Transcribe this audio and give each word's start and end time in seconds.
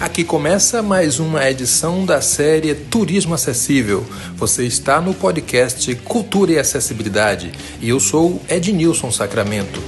Aqui 0.00 0.24
começa 0.24 0.82
mais 0.82 1.20
uma 1.20 1.46
edição 1.50 2.06
da 2.06 2.22
série 2.22 2.74
Turismo 2.74 3.34
Acessível. 3.34 4.00
Você 4.34 4.64
está 4.64 4.98
no 4.98 5.12
podcast 5.12 5.94
Cultura 5.96 6.52
e 6.52 6.58
Acessibilidade 6.58 7.52
e 7.82 7.90
eu 7.90 8.00
sou 8.00 8.40
Ednilson 8.48 9.10
Sacramento. 9.10 9.78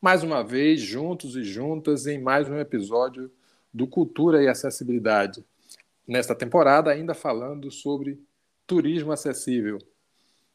Mais 0.00 0.22
uma 0.22 0.42
vez, 0.42 0.80
juntos 0.80 1.36
e 1.36 1.44
juntas, 1.44 2.06
em 2.06 2.18
mais 2.18 2.48
um 2.48 2.58
episódio 2.58 3.30
do 3.74 3.86
Cultura 3.86 4.42
e 4.42 4.48
Acessibilidade. 4.48 5.44
Nesta 6.08 6.34
temporada, 6.34 6.90
ainda 6.90 7.12
falando 7.12 7.70
sobre 7.70 8.18
turismo 8.66 9.12
acessível. 9.12 9.76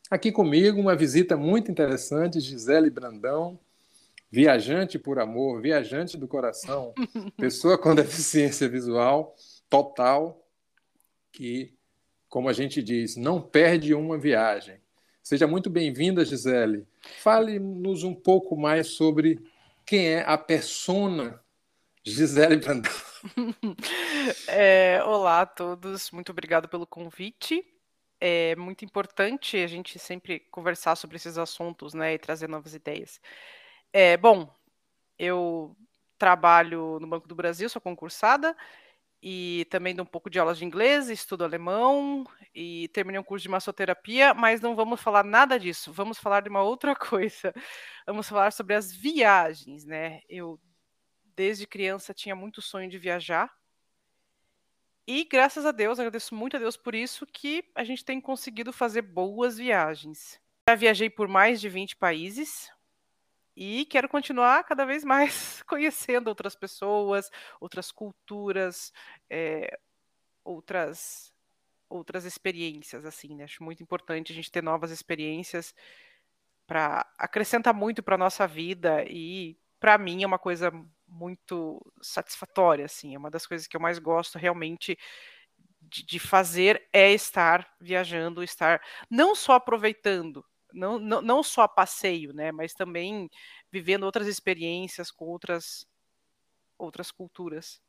Aqui 0.09 0.31
comigo, 0.31 0.81
uma 0.81 0.95
visita 0.95 1.37
muito 1.37 1.69
interessante, 1.69 2.39
Gisele 2.39 2.89
Brandão, 2.89 3.59
viajante 4.35 4.99
por 4.99 5.17
amor, 5.17 5.61
viajante 5.61 6.17
do 6.17 6.27
coração, 6.27 6.93
pessoa 7.39 7.77
com 7.77 7.95
deficiência 7.95 8.67
visual 8.67 9.33
total, 9.69 10.45
que, 11.31 11.73
como 12.27 12.49
a 12.49 12.53
gente 12.53 12.83
diz, 12.83 13.15
não 13.15 13.41
perde 13.41 13.93
uma 13.93 14.17
viagem. 14.17 14.81
Seja 15.23 15.47
muito 15.47 15.69
bem-vinda, 15.69 16.25
Gisele. 16.25 16.85
Fale-nos 17.21 18.03
um 18.03 18.13
pouco 18.13 18.57
mais 18.57 18.87
sobre 18.87 19.39
quem 19.85 20.05
é 20.07 20.23
a 20.27 20.37
persona 20.37 21.41
Gisele 22.03 22.57
Brandão. 22.57 22.91
É, 24.47 25.03
olá 25.03 25.41
a 25.41 25.45
todos, 25.45 26.09
muito 26.11 26.31
obrigado 26.31 26.67
pelo 26.67 26.85
convite. 26.85 27.63
É 28.19 28.55
muito 28.55 28.83
importante 28.83 29.57
a 29.57 29.67
gente 29.67 29.99
sempre 29.99 30.39
conversar 30.51 30.95
sobre 30.95 31.17
esses 31.17 31.37
assuntos, 31.37 31.93
né, 31.93 32.15
e 32.15 32.19
trazer 32.19 32.49
novas 32.49 32.73
ideias. 32.73 33.19
É, 33.97 34.17
bom, 34.17 34.53
eu 35.17 35.73
trabalho 36.17 36.99
no 36.99 37.07
Banco 37.07 37.29
do 37.29 37.33
Brasil, 37.33 37.69
sou 37.69 37.81
concursada 37.81 38.53
e 39.23 39.65
também 39.71 39.95
dou 39.95 40.03
um 40.03 40.05
pouco 40.05 40.29
de 40.29 40.37
aulas 40.37 40.57
de 40.57 40.65
inglês, 40.65 41.07
estudo 41.09 41.45
alemão 41.45 42.27
e 42.53 42.89
terminei 42.89 43.21
um 43.21 43.23
curso 43.23 43.43
de 43.43 43.49
massoterapia, 43.49 44.33
mas 44.33 44.59
não 44.59 44.75
vamos 44.75 44.99
falar 44.99 45.23
nada 45.23 45.57
disso. 45.57 45.93
Vamos 45.93 46.17
falar 46.19 46.41
de 46.41 46.49
uma 46.49 46.61
outra 46.61 46.93
coisa. 46.99 47.53
Vamos 48.05 48.27
falar 48.27 48.51
sobre 48.51 48.75
as 48.75 48.91
viagens, 48.91 49.85
né? 49.85 50.19
Eu 50.27 50.59
desde 51.33 51.65
criança 51.65 52.13
tinha 52.13 52.35
muito 52.35 52.61
sonho 52.61 52.89
de 52.89 52.97
viajar. 52.97 53.49
E 55.07 55.23
graças 55.23 55.65
a 55.65 55.71
Deus, 55.71 55.99
agradeço 55.99 56.35
muito 56.35 56.57
a 56.57 56.59
Deus 56.59 56.75
por 56.75 56.93
isso 56.93 57.25
que 57.25 57.63
a 57.73 57.85
gente 57.85 58.03
tem 58.03 58.19
conseguido 58.19 58.73
fazer 58.73 59.03
boas 59.03 59.57
viagens. 59.57 60.37
Já 60.67 60.75
viajei 60.75 61.09
por 61.09 61.29
mais 61.29 61.61
de 61.61 61.69
20 61.69 61.95
países, 61.95 62.74
e 63.55 63.85
quero 63.85 64.09
continuar 64.09 64.63
cada 64.63 64.85
vez 64.85 65.03
mais 65.03 65.61
conhecendo 65.67 66.27
outras 66.27 66.55
pessoas, 66.55 67.29
outras 67.59 67.91
culturas, 67.91 68.91
é, 69.29 69.79
outras 70.43 71.33
outras 71.87 72.25
experiências, 72.25 73.05
assim, 73.05 73.35
né? 73.35 73.43
Acho 73.45 73.63
muito 73.63 73.81
importante 73.83 74.31
a 74.31 74.35
gente 74.35 74.51
ter 74.51 74.63
novas 74.63 74.91
experiências 74.91 75.73
para 76.67 77.07
acrescentar 77.17 77.73
muito 77.73 78.03
para 78.03 78.17
nossa 78.17 78.47
vida 78.47 79.05
e 79.07 79.57
para 79.79 79.97
mim 79.97 80.23
é 80.23 80.27
uma 80.27 80.39
coisa 80.39 80.71
muito 81.07 81.79
satisfatória, 82.01 82.85
assim, 82.85 83.13
é 83.15 83.17
uma 83.17 83.29
das 83.29 83.45
coisas 83.45 83.67
que 83.67 83.77
eu 83.77 83.81
mais 83.81 83.99
gosto 83.99 84.39
realmente 84.39 84.97
de, 85.81 86.03
de 86.03 86.19
fazer 86.19 86.87
é 86.91 87.11
estar 87.13 87.69
viajando, 87.79 88.43
estar 88.43 88.81
não 89.09 89.35
só 89.35 89.53
aproveitando 89.53 90.43
não, 90.75 90.99
não, 90.99 91.21
não 91.21 91.41
só 91.41 91.67
passeio, 91.67 92.33
né, 92.33 92.51
mas 92.51 92.73
também 92.73 93.29
vivendo 93.71 94.03
outras 94.03 94.27
experiências 94.27 95.09
com 95.09 95.25
outras, 95.25 95.87
outras 96.77 97.11
culturas. 97.11 97.81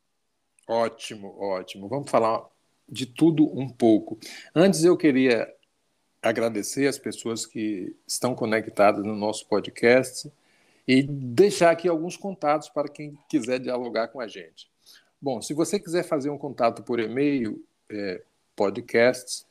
Ótimo, 0.67 1.37
ótimo. 1.39 1.87
Vamos 1.87 2.09
falar 2.09 2.45
de 2.89 3.05
tudo 3.05 3.45
um 3.57 3.69
pouco. 3.69 4.17
Antes 4.55 4.83
eu 4.83 4.97
queria 4.97 5.53
agradecer 6.21 6.87
as 6.87 6.97
pessoas 6.97 7.45
que 7.45 7.95
estão 8.05 8.33
conectadas 8.33 9.03
no 9.03 9.15
nosso 9.15 9.47
podcast 9.47 10.31
e 10.87 11.03
deixar 11.03 11.71
aqui 11.71 11.87
alguns 11.87 12.17
contatos 12.17 12.69
para 12.69 12.89
quem 12.89 13.17
quiser 13.29 13.59
dialogar 13.59 14.07
com 14.07 14.19
a 14.19 14.27
gente. 14.27 14.69
Bom, 15.21 15.41
se 15.41 15.53
você 15.53 15.79
quiser 15.79 16.03
fazer 16.03 16.29
um 16.29 16.37
contato 16.37 16.83
por 16.83 16.99
e-mail, 16.99 17.63
é 17.89 18.21
podcast, 18.55 19.45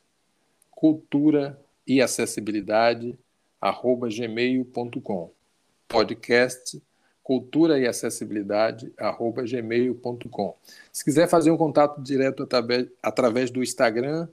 cultura 0.71 1.59
e 1.87 2.00
acessibilidade 2.00 3.19
arroba 3.69 4.09
gmail.com. 4.09 5.31
Podcast 5.88 6.81
cultura 7.27 7.77
e 7.77 7.88
acessibilidade 7.88 8.93
arroba 8.97 9.43
gmail.com. 9.43 10.56
Se 10.93 11.04
quiser 11.04 11.28
fazer 11.28 11.50
um 11.50 11.56
contato 11.56 12.00
direto 12.00 12.44
através, 12.44 12.87
através 13.03 13.50
do 13.50 13.65
Instagram, 13.65 14.28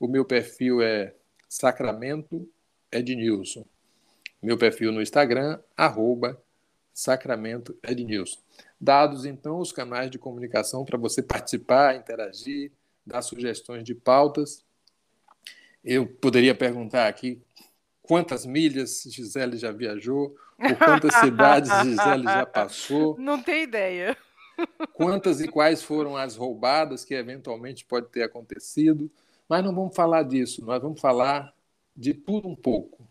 o 0.00 0.08
meu 0.08 0.24
perfil 0.24 0.80
é 0.80 1.12
Sacramento 1.46 2.48
Ednilson. 2.90 3.66
Meu 4.42 4.56
perfil 4.56 4.90
no 4.90 5.02
Instagram, 5.02 5.60
arroba 5.76 6.40
Sacramento 6.94 7.76
Ednilson. 7.86 8.38
Dados, 8.80 9.26
então, 9.26 9.58
os 9.58 9.70
canais 9.70 10.10
de 10.10 10.18
comunicação 10.18 10.86
para 10.86 10.96
você 10.96 11.20
participar, 11.20 11.96
interagir, 11.96 12.72
dar 13.04 13.20
sugestões 13.20 13.84
de 13.84 13.94
pautas. 13.94 14.64
Eu 15.84 16.06
poderia 16.06 16.54
perguntar 16.54 17.08
aqui 17.08 17.42
quantas 18.08 18.46
milhas 18.46 19.02
Gisele 19.06 19.58
já 19.58 19.70
viajou, 19.70 20.34
por 20.56 20.76
quantas 20.76 21.14
cidades 21.16 21.70
Gisele 21.84 22.24
já 22.24 22.46
passou. 22.46 23.14
Não 23.18 23.42
tem 23.42 23.64
ideia. 23.64 24.16
Quantas 24.94 25.42
e 25.42 25.46
quais 25.46 25.82
foram 25.82 26.16
as 26.16 26.34
roubadas 26.34 27.04
que 27.04 27.14
eventualmente 27.14 27.84
pode 27.84 28.08
ter 28.08 28.22
acontecido. 28.22 29.10
Mas 29.46 29.62
não 29.62 29.74
vamos 29.74 29.94
falar 29.94 30.22
disso, 30.22 30.64
nós 30.64 30.82
vamos 30.82 31.00
falar 31.00 31.54
de 31.94 32.14
tudo 32.14 32.48
um 32.48 32.56
pouco. 32.56 33.06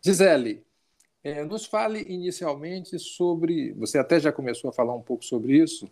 Gisele, 0.00 0.64
é, 1.22 1.44
nos 1.44 1.64
fale 1.64 2.02
inicialmente 2.08 2.98
sobre. 2.98 3.72
Você 3.74 3.96
até 3.96 4.18
já 4.18 4.32
começou 4.32 4.70
a 4.70 4.72
falar 4.72 4.94
um 4.94 5.02
pouco 5.02 5.24
sobre 5.24 5.56
isso. 5.56 5.88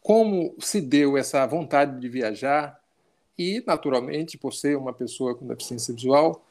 Como 0.00 0.54
se 0.60 0.80
deu 0.80 1.18
essa 1.18 1.44
vontade 1.46 2.00
de 2.00 2.08
viajar 2.08 2.80
e, 3.36 3.62
naturalmente, 3.66 4.38
por 4.38 4.54
ser 4.54 4.76
uma 4.76 4.92
pessoa 4.92 5.34
com 5.34 5.46
deficiência 5.46 5.92
visual, 5.92 6.44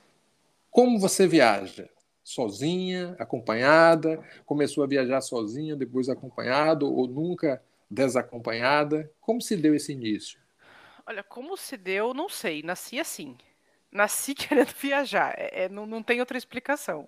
como 0.70 1.00
você 1.00 1.28
viaja? 1.28 1.90
Sozinha, 2.24 3.16
acompanhada? 3.20 4.24
Começou 4.46 4.84
a 4.84 4.88
viajar 4.88 5.22
sozinha, 5.22 5.76
depois 5.76 6.10
acompanhado 6.10 6.92
ou 6.92 7.08
nunca 7.08 7.64
desacompanhada? 7.90 9.10
Como 9.22 9.42
se 9.42 9.56
deu 9.56 9.74
esse 9.74 9.94
início? 9.94 10.40
Olha, 11.06 11.24
como 11.24 11.56
se 11.56 11.78
deu, 11.78 12.14
não 12.14 12.28
sei. 12.28 12.62
Nasci 12.62 13.00
assim. 13.00 13.38
Nasci 13.92 14.36
querendo 14.36 14.74
viajar. 14.76 15.34
É, 15.38 15.64
é, 15.64 15.70
não, 15.70 15.86
não 15.86 16.04
tem 16.04 16.20
outra 16.20 16.38
explicação. 16.38 17.08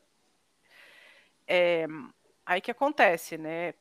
É, 1.45 1.85
aí 2.45 2.61
que 2.61 2.71
acontece, 2.71 3.37
né? 3.37 3.73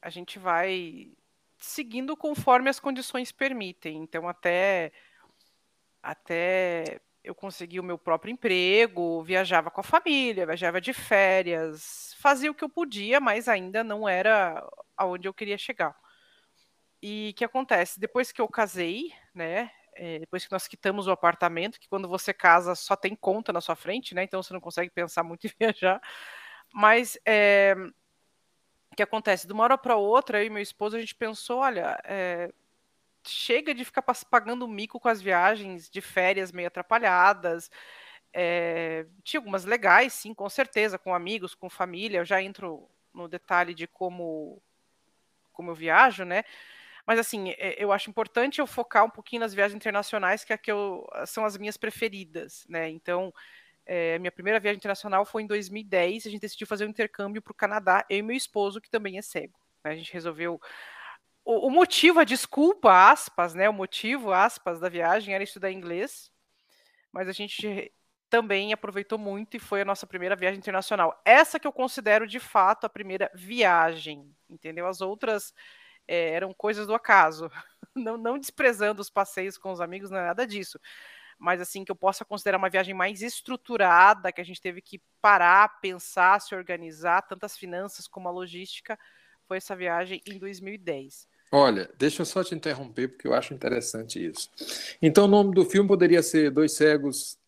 A 0.00 0.08
gente 0.08 0.38
vai 0.38 1.10
seguindo 1.58 2.16
conforme 2.16 2.70
as 2.70 2.78
condições 2.78 3.32
permitem. 3.32 3.96
Então, 4.02 4.28
até 4.28 4.92
até 6.02 7.00
eu 7.26 7.34
consegui 7.34 7.80
o 7.80 7.84
meu 7.84 7.98
próprio 7.98 8.30
emprego, 8.32 9.20
viajava 9.24 9.68
com 9.68 9.80
a 9.80 9.84
família, 9.84 10.46
viajava 10.46 10.80
de 10.80 10.92
férias, 10.92 12.14
fazia 12.20 12.50
o 12.50 12.54
que 12.54 12.62
eu 12.62 12.68
podia, 12.68 13.18
mas 13.20 13.48
ainda 13.48 13.82
não 13.82 14.08
era 14.08 14.64
aonde 14.96 15.26
eu 15.26 15.34
queria 15.34 15.58
chegar. 15.58 15.94
E 17.02 17.30
o 17.32 17.34
que 17.36 17.44
acontece? 17.44 17.98
Depois 17.98 18.30
que 18.30 18.40
eu 18.40 18.48
casei, 18.48 19.12
né? 19.34 19.72
É, 19.96 20.20
depois 20.20 20.46
que 20.46 20.52
nós 20.52 20.68
quitamos 20.68 21.08
o 21.08 21.10
apartamento, 21.10 21.80
que 21.80 21.88
quando 21.88 22.08
você 22.08 22.32
casa 22.32 22.76
só 22.76 22.94
tem 22.94 23.16
conta 23.16 23.52
na 23.52 23.60
sua 23.60 23.74
frente, 23.74 24.14
né? 24.14 24.22
Então 24.22 24.40
você 24.40 24.52
não 24.54 24.60
consegue 24.60 24.90
pensar 24.90 25.24
muito 25.24 25.46
em 25.48 25.50
viajar. 25.58 26.00
Mas 26.72 27.18
é, 27.26 27.74
o 28.92 28.96
que 28.96 29.02
acontece? 29.02 29.48
De 29.48 29.52
uma 29.52 29.64
hora 29.64 29.76
para 29.76 29.96
outra, 29.96 30.40
eu 30.40 30.46
e 30.46 30.50
meu 30.50 30.62
esposo, 30.62 30.96
a 30.96 31.00
gente 31.00 31.14
pensou: 31.14 31.58
olha, 31.58 31.98
é, 32.04 32.52
chega 33.26 33.74
de 33.74 33.84
ficar 33.84 34.02
pagando 34.30 34.68
mico 34.68 35.00
com 35.00 35.08
as 35.08 35.20
viagens 35.20 35.88
de 35.90 36.00
férias 36.00 36.52
meio 36.52 36.68
atrapalhadas. 36.68 37.70
É, 38.32 39.06
tinha 39.22 39.40
algumas 39.40 39.64
legais, 39.64 40.12
sim, 40.12 40.34
com 40.34 40.48
certeza, 40.48 40.98
com 40.98 41.14
amigos, 41.14 41.54
com 41.54 41.70
família. 41.70 42.18
Eu 42.18 42.24
já 42.24 42.42
entro 42.42 42.88
no 43.12 43.28
detalhe 43.28 43.74
de 43.74 43.86
como, 43.86 44.62
como 45.52 45.70
eu 45.70 45.74
viajo, 45.74 46.24
né? 46.24 46.44
Mas 47.06 47.18
assim, 47.18 47.50
é, 47.50 47.82
eu 47.82 47.92
acho 47.92 48.10
importante 48.10 48.60
eu 48.60 48.66
focar 48.66 49.04
um 49.04 49.10
pouquinho 49.10 49.40
nas 49.40 49.54
viagens 49.54 49.76
internacionais, 49.76 50.44
que, 50.44 50.52
é 50.52 50.58
que 50.58 50.70
eu, 50.70 51.06
são 51.26 51.44
as 51.44 51.56
minhas 51.56 51.76
preferidas, 51.76 52.66
né? 52.68 52.88
Então, 52.90 53.32
é, 53.86 54.18
minha 54.18 54.32
primeira 54.32 54.58
viagem 54.58 54.78
internacional 54.78 55.24
foi 55.24 55.42
em 55.42 55.46
2010. 55.46 56.26
A 56.26 56.30
gente 56.30 56.40
decidiu 56.40 56.66
fazer 56.66 56.84
um 56.84 56.90
intercâmbio 56.90 57.40
para 57.40 57.52
o 57.52 57.54
Canadá, 57.54 58.04
eu 58.10 58.18
e 58.18 58.22
meu 58.22 58.36
esposo, 58.36 58.80
que 58.80 58.90
também 58.90 59.16
é 59.16 59.22
cego. 59.22 59.58
Né? 59.84 59.92
A 59.92 59.96
gente 59.96 60.12
resolveu 60.12 60.60
o, 61.46 61.70
motivo, 61.70 62.18
a 62.18 62.24
desculpa, 62.24 63.10
aspas, 63.10 63.54
né? 63.54 63.68
O 63.68 63.72
motivo, 63.72 64.32
aspas, 64.32 64.80
da 64.80 64.88
viagem 64.88 65.34
era 65.34 65.44
estudar 65.44 65.70
inglês, 65.70 66.30
mas 67.12 67.28
a 67.28 67.32
gente 67.32 67.92
também 68.28 68.72
aproveitou 68.72 69.18
muito 69.18 69.56
e 69.56 69.60
foi 69.60 69.82
a 69.82 69.84
nossa 69.84 70.06
primeira 70.06 70.34
viagem 70.34 70.58
internacional. 70.58 71.20
Essa 71.24 71.60
que 71.60 71.66
eu 71.66 71.72
considero 71.72 72.26
de 72.26 72.40
fato 72.40 72.84
a 72.84 72.88
primeira 72.88 73.30
viagem, 73.34 74.34
entendeu? 74.50 74.86
As 74.86 75.00
outras 75.00 75.54
é, 76.08 76.30
eram 76.30 76.52
coisas 76.52 76.86
do 76.86 76.94
acaso, 76.94 77.48
não, 77.94 78.16
não 78.16 78.38
desprezando 78.38 79.00
os 79.00 79.10
passeios 79.10 79.56
com 79.56 79.70
os 79.70 79.80
amigos, 79.80 80.10
não 80.10 80.18
é 80.18 80.26
nada 80.26 80.46
disso. 80.46 80.80
Mas 81.38 81.60
assim, 81.60 81.84
que 81.84 81.92
eu 81.92 81.96
possa 81.96 82.24
considerar 82.24 82.58
uma 82.58 82.70
viagem 82.70 82.94
mais 82.94 83.22
estruturada, 83.22 84.32
que 84.32 84.40
a 84.40 84.44
gente 84.44 84.60
teve 84.60 84.80
que 84.80 85.00
parar, 85.20 85.80
pensar, 85.80 86.40
se 86.40 86.54
organizar, 86.54 87.22
tantas 87.22 87.56
finanças 87.56 88.08
como 88.08 88.28
a 88.28 88.32
logística, 88.32 88.98
foi 89.46 89.58
essa 89.58 89.76
viagem 89.76 90.20
em 90.26 90.38
2010. 90.38 91.28
Olha, 91.52 91.90
deixa 91.96 92.22
eu 92.22 92.26
só 92.26 92.42
te 92.42 92.54
interromper, 92.54 93.08
porque 93.08 93.26
eu 93.26 93.34
acho 93.34 93.54
interessante 93.54 94.24
isso. 94.24 94.50
Então, 95.00 95.24
o 95.24 95.28
nome 95.28 95.54
do 95.54 95.64
filme 95.64 95.88
poderia 95.88 96.22
ser 96.22 96.50
Dois 96.50 96.72
Cegos 96.72 97.38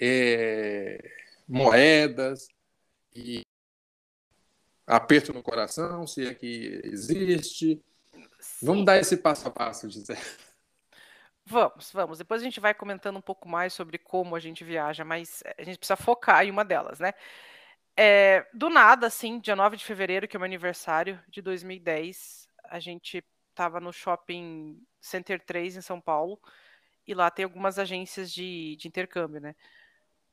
é, 0.00 1.10
moedas 1.48 2.48
e 3.14 3.42
aperto 4.96 5.32
no 5.32 5.42
coração, 5.42 6.06
se 6.06 6.26
é 6.26 6.34
que 6.34 6.80
existe. 6.84 7.82
Sim. 8.38 8.66
Vamos 8.66 8.84
dar 8.84 8.98
esse 8.98 9.16
passo 9.16 9.48
a 9.48 9.50
passo, 9.50 9.88
Gisele. 9.88 10.20
Vamos, 11.44 11.90
vamos. 11.92 12.18
Depois 12.18 12.40
a 12.40 12.44
gente 12.44 12.60
vai 12.60 12.72
comentando 12.72 13.16
um 13.16 13.22
pouco 13.22 13.48
mais 13.48 13.72
sobre 13.72 13.98
como 13.98 14.36
a 14.36 14.40
gente 14.40 14.62
viaja, 14.62 15.04
mas 15.04 15.42
a 15.58 15.62
gente 15.64 15.78
precisa 15.78 15.96
focar 15.96 16.44
em 16.44 16.50
uma 16.50 16.64
delas, 16.64 17.00
né? 17.00 17.12
É, 17.96 18.46
do 18.54 18.70
nada, 18.70 19.08
assim, 19.08 19.38
dia 19.40 19.56
9 19.56 19.76
de 19.76 19.84
fevereiro, 19.84 20.28
que 20.28 20.36
é 20.36 20.38
o 20.38 20.40
meu 20.40 20.46
aniversário 20.46 21.20
de 21.28 21.42
2010, 21.42 22.48
a 22.64 22.78
gente 22.78 23.24
estava 23.50 23.80
no 23.80 23.92
shopping 23.92 24.80
Center 25.00 25.40
3 25.44 25.76
em 25.76 25.80
São 25.80 26.00
Paulo, 26.00 26.40
e 27.06 27.12
lá 27.12 27.30
tem 27.30 27.44
algumas 27.44 27.78
agências 27.78 28.32
de, 28.32 28.76
de 28.76 28.88
intercâmbio, 28.88 29.40
né? 29.40 29.54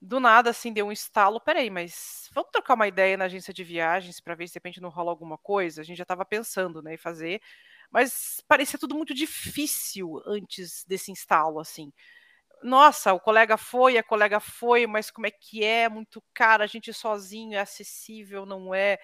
Do 0.01 0.19
nada, 0.19 0.49
assim, 0.51 0.71
deu 0.71 0.87
um 0.87 0.91
estalo. 0.91 1.41
Peraí, 1.41 1.69
mas 1.69 2.29
vamos 2.33 2.51
trocar 2.51 2.75
uma 2.75 2.87
ideia 2.87 3.17
na 3.17 3.25
agência 3.25 3.53
de 3.53 3.63
viagens 3.63 4.19
para 4.21 4.35
ver 4.35 4.47
se 4.47 4.53
de 4.53 4.57
repente 4.57 4.81
não 4.81 4.89
rola 4.89 5.11
alguma 5.11 5.37
coisa? 5.37 5.81
A 5.81 5.83
gente 5.83 5.97
já 5.97 6.03
estava 6.03 6.23
pensando, 6.25 6.81
né, 6.81 6.93
em 6.93 6.97
fazer, 6.97 7.41
mas 7.91 8.41
parecia 8.47 8.79
tudo 8.79 8.95
muito 8.95 9.13
difícil 9.13 10.21
antes 10.25 10.85
desse 10.85 11.11
instalo, 11.11 11.59
assim 11.59 11.91
nossa, 12.61 13.13
o 13.13 13.19
colega 13.19 13.57
foi, 13.57 13.97
a 13.97 14.03
colega 14.03 14.39
foi, 14.39 14.85
mas 14.85 15.09
como 15.11 15.27
é 15.27 15.31
que 15.31 15.63
é? 15.63 15.87
Muito 15.89 16.23
caro, 16.33 16.63
a 16.63 16.67
gente 16.67 16.93
sozinho 16.93 17.55
é 17.55 17.59
acessível, 17.59 18.45
não 18.45 18.73
é? 18.73 18.97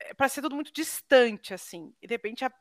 é 0.00 0.14
para 0.14 0.28
ser 0.28 0.42
tudo 0.42 0.54
muito 0.54 0.72
distante, 0.72 1.54
assim. 1.54 1.94
E 2.02 2.06
de 2.06 2.14
repente 2.14 2.44
a, 2.44 2.52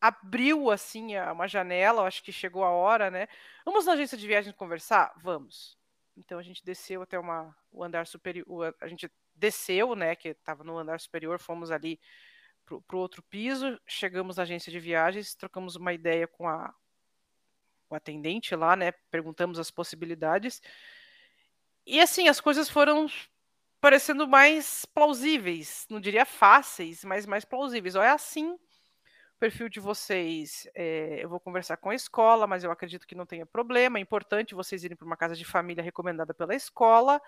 abriu 0.00 0.70
assim 0.70 1.16
uma 1.18 1.48
janela, 1.48 2.06
acho 2.06 2.22
que 2.24 2.32
chegou 2.32 2.64
a 2.64 2.70
hora, 2.70 3.10
né? 3.10 3.28
Vamos 3.64 3.86
na 3.86 3.94
agência 3.94 4.18
de 4.18 4.26
viagem 4.26 4.52
conversar? 4.54 5.14
Vamos. 5.22 5.78
Então 6.16 6.38
a 6.38 6.42
gente 6.42 6.64
desceu 6.64 7.02
até 7.02 7.18
uma, 7.18 7.54
o 7.72 7.82
andar 7.82 8.06
superior, 8.06 8.74
a 8.80 8.88
gente 8.88 9.10
desceu, 9.34 9.94
né? 9.94 10.14
Que 10.14 10.28
estava 10.28 10.62
no 10.62 10.78
andar 10.78 11.00
superior, 11.00 11.38
fomos 11.38 11.70
ali 11.70 12.00
para 12.64 12.96
o 12.96 13.00
outro 13.00 13.22
piso, 13.22 13.78
chegamos 13.86 14.36
na 14.36 14.42
agência 14.42 14.72
de 14.72 14.78
viagens, 14.78 15.34
trocamos 15.34 15.76
uma 15.76 15.92
ideia 15.92 16.26
com 16.26 16.48
a, 16.48 16.74
o 17.90 17.94
atendente 17.94 18.54
lá, 18.56 18.74
né? 18.74 18.92
Perguntamos 19.10 19.58
as 19.58 19.70
possibilidades. 19.70 20.62
E 21.86 22.00
assim, 22.00 22.28
as 22.28 22.40
coisas 22.40 22.68
foram 22.68 23.06
parecendo 23.80 24.26
mais 24.26 24.86
plausíveis, 24.86 25.86
não 25.90 26.00
diria 26.00 26.24
fáceis, 26.24 27.04
mas 27.04 27.26
mais 27.26 27.44
plausíveis. 27.44 27.94
Ou 27.94 28.02
é 28.02 28.10
assim 28.10 28.58
o 29.36 29.38
perfil 29.38 29.68
de 29.68 29.80
vocês. 29.80 30.68
É, 30.74 31.22
eu 31.22 31.28
vou 31.28 31.40
conversar 31.40 31.76
com 31.76 31.90
a 31.90 31.94
escola, 31.94 32.46
mas 32.46 32.64
eu 32.64 32.70
acredito 32.70 33.06
que 33.06 33.14
não 33.14 33.26
tenha 33.26 33.46
problema. 33.46 33.98
É 33.98 34.00
importante 34.00 34.54
vocês 34.54 34.84
irem 34.84 34.96
para 34.96 35.06
uma 35.06 35.16
casa 35.16 35.34
de 35.34 35.44
família 35.44 35.82
recomendada 35.82 36.32
pela 36.32 36.54
escola. 36.54 37.20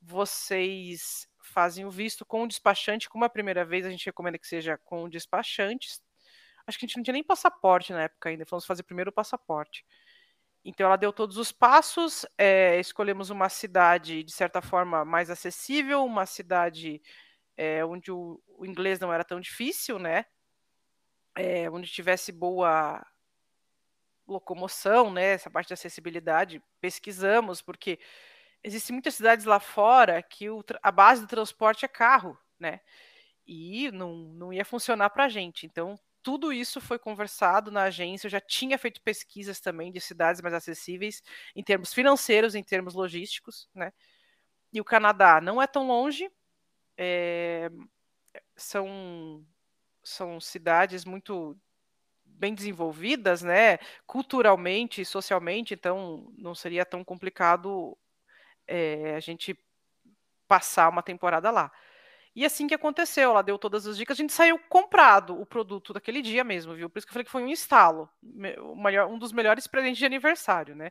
Vocês 0.00 1.28
fazem 1.40 1.84
o 1.84 1.90
visto 1.90 2.24
com 2.24 2.42
o 2.42 2.48
despachante, 2.48 3.08
como 3.08 3.24
a 3.24 3.30
primeira 3.30 3.64
vez 3.64 3.86
a 3.86 3.90
gente 3.90 4.06
recomenda 4.06 4.38
que 4.38 4.46
seja 4.46 4.78
com 4.78 5.04
o 5.04 5.08
despachante, 5.08 5.88
Acho 6.66 6.78
que 6.78 6.84
a 6.84 6.88
gente 6.88 6.96
não 6.96 7.04
tinha 7.04 7.14
nem 7.14 7.22
passaporte 7.22 7.92
na 7.92 8.02
época 8.02 8.28
ainda, 8.28 8.44
fomos 8.44 8.66
fazer 8.66 8.82
primeiro 8.82 9.10
o 9.10 9.14
passaporte. 9.14 9.84
Então 10.64 10.86
ela 10.86 10.96
deu 10.96 11.12
todos 11.12 11.36
os 11.36 11.52
passos, 11.52 12.26
é, 12.36 12.80
escolhemos 12.80 13.30
uma 13.30 13.48
cidade, 13.48 14.24
de 14.24 14.32
certa 14.32 14.60
forma, 14.60 15.04
mais 15.04 15.30
acessível, 15.30 16.04
uma 16.04 16.26
cidade 16.26 17.00
é, 17.56 17.84
onde 17.84 18.10
o, 18.10 18.42
o, 18.48 18.66
inglês 18.66 18.98
não 18.98 19.12
era 19.12 19.22
tão 19.22 19.40
difícil, 19.40 19.98
né? 20.00 20.24
É, 21.36 21.70
onde 21.70 21.90
tivesse 21.90 22.32
boa 22.32 23.04
locomoção, 24.26 25.12
né? 25.12 25.34
Essa 25.34 25.50
parte 25.50 25.68
de 25.68 25.74
acessibilidade, 25.74 26.62
pesquisamos, 26.80 27.62
porque 27.62 27.98
existem 28.62 28.94
muitas 28.94 29.14
cidades 29.14 29.44
lá 29.44 29.60
fora 29.60 30.22
que 30.22 30.50
o, 30.50 30.64
a 30.82 30.90
base 30.90 31.22
do 31.22 31.28
transporte 31.28 31.84
é 31.84 31.88
carro, 31.88 32.36
né? 32.58 32.80
E 33.46 33.90
não, 33.92 34.16
não 34.16 34.52
ia 34.52 34.64
funcionar 34.64 35.10
para 35.10 35.24
a 35.24 35.28
gente. 35.28 35.66
Então, 35.66 35.98
tudo 36.22 36.52
isso 36.52 36.80
foi 36.80 36.98
conversado 36.98 37.70
na 37.70 37.84
agência. 37.84 38.26
Eu 38.26 38.30
já 38.32 38.40
tinha 38.40 38.76
feito 38.76 39.00
pesquisas 39.00 39.60
também 39.60 39.92
de 39.92 40.00
cidades 40.00 40.42
mais 40.42 40.54
acessíveis 40.54 41.22
em 41.54 41.62
termos 41.62 41.94
financeiros, 41.94 42.56
em 42.56 42.64
termos 42.64 42.94
logísticos, 42.94 43.68
né? 43.72 43.92
E 44.72 44.80
o 44.80 44.84
Canadá 44.84 45.40
não 45.40 45.62
é 45.62 45.66
tão 45.68 45.86
longe. 45.86 46.28
É... 46.98 47.70
são 48.56 49.46
são 50.06 50.40
cidades 50.40 51.04
muito 51.04 51.58
bem 52.24 52.54
desenvolvidas, 52.54 53.42
né? 53.42 53.78
Culturalmente 54.06 55.00
e 55.00 55.04
socialmente, 55.04 55.74
então 55.74 56.32
não 56.38 56.54
seria 56.54 56.84
tão 56.84 57.02
complicado 57.04 57.96
é, 58.66 59.16
a 59.16 59.20
gente 59.20 59.58
passar 60.48 60.88
uma 60.88 61.02
temporada 61.02 61.50
lá. 61.50 61.72
E 62.34 62.44
assim 62.44 62.66
que 62.66 62.74
aconteceu, 62.74 63.30
ela 63.30 63.42
deu 63.42 63.58
todas 63.58 63.86
as 63.86 63.96
dicas, 63.96 64.16
a 64.16 64.20
gente 64.20 64.32
saiu 64.32 64.58
comprado 64.68 65.40
o 65.40 65.46
produto 65.46 65.92
daquele 65.92 66.20
dia 66.20 66.44
mesmo, 66.44 66.74
viu? 66.74 66.90
Por 66.90 66.98
isso 66.98 67.06
que 67.06 67.10
eu 67.10 67.14
falei 67.14 67.24
que 67.24 67.30
foi 67.30 67.42
um 67.42 67.48
instalo, 67.48 68.08
um 69.10 69.18
dos 69.18 69.32
melhores 69.32 69.66
presentes 69.66 69.98
de 69.98 70.06
aniversário, 70.06 70.76
né? 70.76 70.90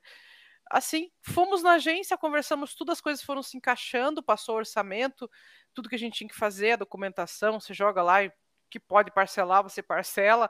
Assim, 0.72 1.12
fomos 1.22 1.62
na 1.62 1.74
agência, 1.74 2.18
conversamos 2.18 2.74
tudo, 2.74 2.92
as 2.92 3.00
coisas 3.00 3.24
foram 3.24 3.44
se 3.44 3.56
encaixando, 3.56 4.24
passou 4.24 4.56
o 4.56 4.58
orçamento, 4.58 5.30
tudo 5.74 5.88
que 5.88 5.96
a 5.96 6.00
gente 6.00 6.18
tinha 6.18 6.28
que 6.28 6.36
fazer, 6.36 6.72
a 6.72 6.78
documentação, 6.78 7.60
você 7.60 7.74
joga 7.74 8.02
lá 8.02 8.24
e 8.24 8.32
que 8.70 8.80
pode 8.80 9.12
parcelar, 9.12 9.64
você 9.64 9.82
parcela. 9.82 10.50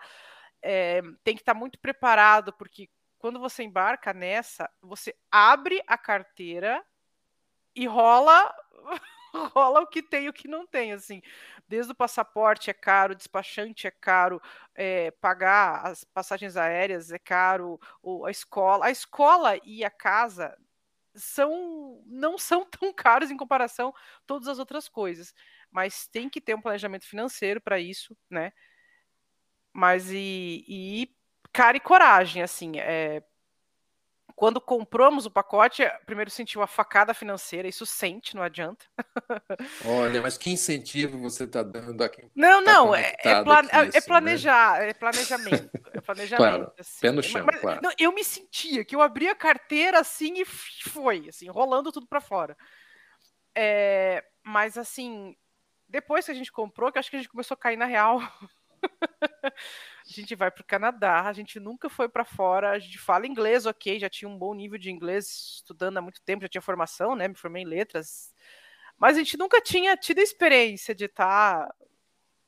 É, 0.62 1.02
tem 1.24 1.36
que 1.36 1.42
estar 1.42 1.54
muito 1.54 1.80
preparado, 1.80 2.54
porque 2.54 2.90
quando 3.20 3.40
você 3.40 3.64
embarca 3.64 4.14
nessa, 4.14 4.70
você 4.82 5.16
abre 5.32 5.82
a 5.88 5.98
carteira 5.98 6.84
e 7.76 7.88
rola 7.88 8.54
rola 9.54 9.82
o 9.82 9.88
que 9.88 10.02
tem 10.02 10.26
e 10.26 10.30
o 10.30 10.34
que 10.34 10.48
não 10.48 10.66
tem, 10.66 10.94
assim. 10.94 11.22
Desde 11.68 11.92
o 11.92 11.96
passaporte 11.96 12.70
é 12.70 12.74
caro, 12.74 13.16
despachante 13.16 13.88
é 13.88 13.92
caro, 13.92 14.42
é, 14.74 15.12
pagar 15.12 15.86
as 15.86 16.04
passagens 16.04 16.56
aéreas 16.56 17.12
é 17.12 17.20
caro, 17.20 17.80
ou 18.02 18.26
a 18.26 18.32
escola. 18.32 18.86
A 18.86 18.92
escola 18.92 19.58
e 19.64 19.84
a 19.84 19.90
casa 19.90 20.56
são 21.16 22.02
não 22.06 22.38
são 22.38 22.66
tão 22.70 22.94
caros 22.94 23.32
em 23.32 23.38
comparação 23.38 23.90
a 23.90 24.22
todas 24.26 24.48
as 24.48 24.60
outras 24.60 24.88
coisas. 24.88 25.34
Mas 25.76 26.08
tem 26.08 26.30
que 26.30 26.40
ter 26.40 26.56
um 26.56 26.62
planejamento 26.62 27.06
financeiro 27.06 27.60
para 27.60 27.78
isso, 27.78 28.16
né? 28.30 28.54
Mas 29.74 30.10
e, 30.10 30.64
e 30.70 31.10
cara 31.52 31.76
e 31.76 31.82
coragem, 31.82 32.42
assim, 32.42 32.80
é, 32.80 33.22
quando 34.38 34.62
compramos 34.62 35.26
o 35.26 35.30
pacote, 35.30 35.84
primeiro 36.06 36.32
sentiu 36.32 36.62
a 36.62 36.68
facada 36.68 37.14
financeira, 37.14 37.68
isso 37.68 37.86
sente, 37.86 38.38
não 38.38 38.42
adianta. 38.42 38.86
Olha, 39.86 40.22
mas 40.22 40.38
que 40.38 40.50
incentivo 40.50 41.18
você 41.18 41.44
está 41.44 41.62
dando 41.62 42.02
aqui? 42.02 42.26
Não, 42.34 42.64
tá 42.64 42.72
não, 42.72 42.96
é, 42.96 43.14
é, 43.20 43.44
plan 43.44 43.60
aqui, 43.70 43.98
é, 43.98 44.02
planejar, 44.02 44.80
né? 44.80 44.90
é 44.92 44.94
planejamento. 44.94 45.70
É 45.94 46.00
planejamento. 46.00 46.38
claro, 46.38 46.74
assim. 46.80 47.02
pé 47.02 47.12
no 47.12 47.22
chão, 47.22 47.46
mas, 47.46 47.60
claro. 47.60 47.82
Não, 47.84 47.92
eu 48.00 48.14
me 48.14 48.24
sentia 48.24 48.86
que 48.86 48.96
eu 48.96 49.02
abri 49.02 49.28
a 49.28 49.36
carteira 49.36 50.00
assim 50.00 50.36
e 50.40 50.46
foi, 50.46 51.28
assim, 51.28 51.50
rolando 51.50 51.92
tudo 51.92 52.08
para 52.08 52.22
fora. 52.22 52.56
É, 53.54 54.24
mas 54.42 54.78
assim, 54.78 55.36
depois 55.88 56.26
que 56.26 56.32
a 56.32 56.36
gente 56.36 56.52
comprou, 56.52 56.92
que 56.92 57.00
acho 57.00 57.10
que 57.10 57.16
a 57.16 57.20
gente 57.20 57.30
começou 57.30 57.56
a 57.56 57.58
cair 57.58 57.78
na 57.78 57.86
real. 57.86 58.20
a 59.44 59.52
gente 60.06 60.36
vai 60.36 60.52
para 60.52 60.62
o 60.62 60.66
Canadá, 60.66 61.22
a 61.22 61.34
gente 61.34 61.60
nunca 61.60 61.90
foi 61.90 62.10
para 62.10 62.26
fora, 62.26 62.72
a 62.72 62.80
gente 62.80 62.98
fala 62.98 63.28
inglês, 63.28 63.66
ok, 63.66 64.00
já 64.00 64.10
tinha 64.10 64.30
um 64.30 64.38
bom 64.38 64.54
nível 64.54 64.78
de 64.78 64.92
inglês 64.92 65.56
estudando 65.56 65.98
há 65.98 66.02
muito 66.02 66.22
tempo, 66.22 66.44
já 66.44 66.50
tinha 66.50 66.62
formação, 66.62 67.16
né? 67.16 67.28
Me 67.28 67.36
formei 67.36 67.64
em 67.64 67.68
letras, 67.68 68.34
mas 68.98 69.16
a 69.16 69.20
gente 69.20 69.38
nunca 69.38 69.62
tinha 69.62 69.96
tido 69.98 70.20
a 70.20 70.24
experiência 70.24 70.96
de 70.96 71.06
estar 71.06 71.74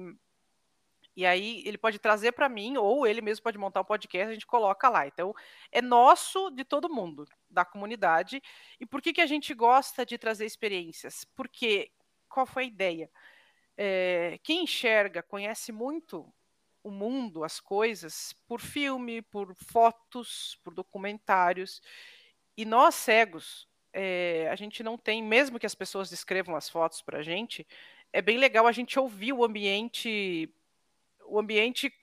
e 1.21 1.25
aí 1.25 1.61
ele 1.67 1.77
pode 1.77 1.99
trazer 1.99 2.31
para 2.31 2.49
mim, 2.49 2.77
ou 2.77 3.05
ele 3.05 3.21
mesmo 3.21 3.43
pode 3.43 3.55
montar 3.55 3.81
um 3.81 3.85
podcast, 3.85 4.29
a 4.29 4.33
gente 4.33 4.47
coloca 4.47 4.89
lá. 4.89 5.05
Então, 5.05 5.35
é 5.71 5.79
nosso 5.79 6.49
de 6.49 6.65
todo 6.65 6.89
mundo, 6.89 7.27
da 7.47 7.63
comunidade. 7.63 8.41
E 8.79 8.87
por 8.87 9.03
que, 9.03 9.13
que 9.13 9.21
a 9.21 9.27
gente 9.27 9.53
gosta 9.53 10.03
de 10.03 10.17
trazer 10.17 10.47
experiências? 10.47 11.23
Porque 11.35 11.91
qual 12.27 12.47
foi 12.47 12.63
a 12.63 12.67
ideia? 12.67 13.11
É, 13.77 14.39
quem 14.41 14.63
enxerga, 14.63 15.21
conhece 15.21 15.71
muito 15.71 16.27
o 16.83 16.89
mundo, 16.89 17.43
as 17.43 17.59
coisas, 17.59 18.33
por 18.47 18.59
filme, 18.59 19.21
por 19.21 19.53
fotos, 19.53 20.59
por 20.63 20.73
documentários. 20.73 21.83
E 22.57 22.65
nós 22.65 22.95
cegos, 22.95 23.67
é, 23.93 24.49
a 24.49 24.55
gente 24.55 24.81
não 24.81 24.97
tem, 24.97 25.21
mesmo 25.21 25.59
que 25.59 25.67
as 25.67 25.75
pessoas 25.75 26.09
descrevam 26.09 26.55
as 26.55 26.67
fotos 26.67 26.99
para 27.03 27.19
a 27.19 27.23
gente, 27.23 27.67
é 28.11 28.23
bem 28.23 28.39
legal 28.39 28.65
a 28.65 28.71
gente 28.71 28.97
ouvir 28.97 29.33
o 29.33 29.43
ambiente 29.43 30.51
o 31.31 31.39
ambiente 31.39 31.93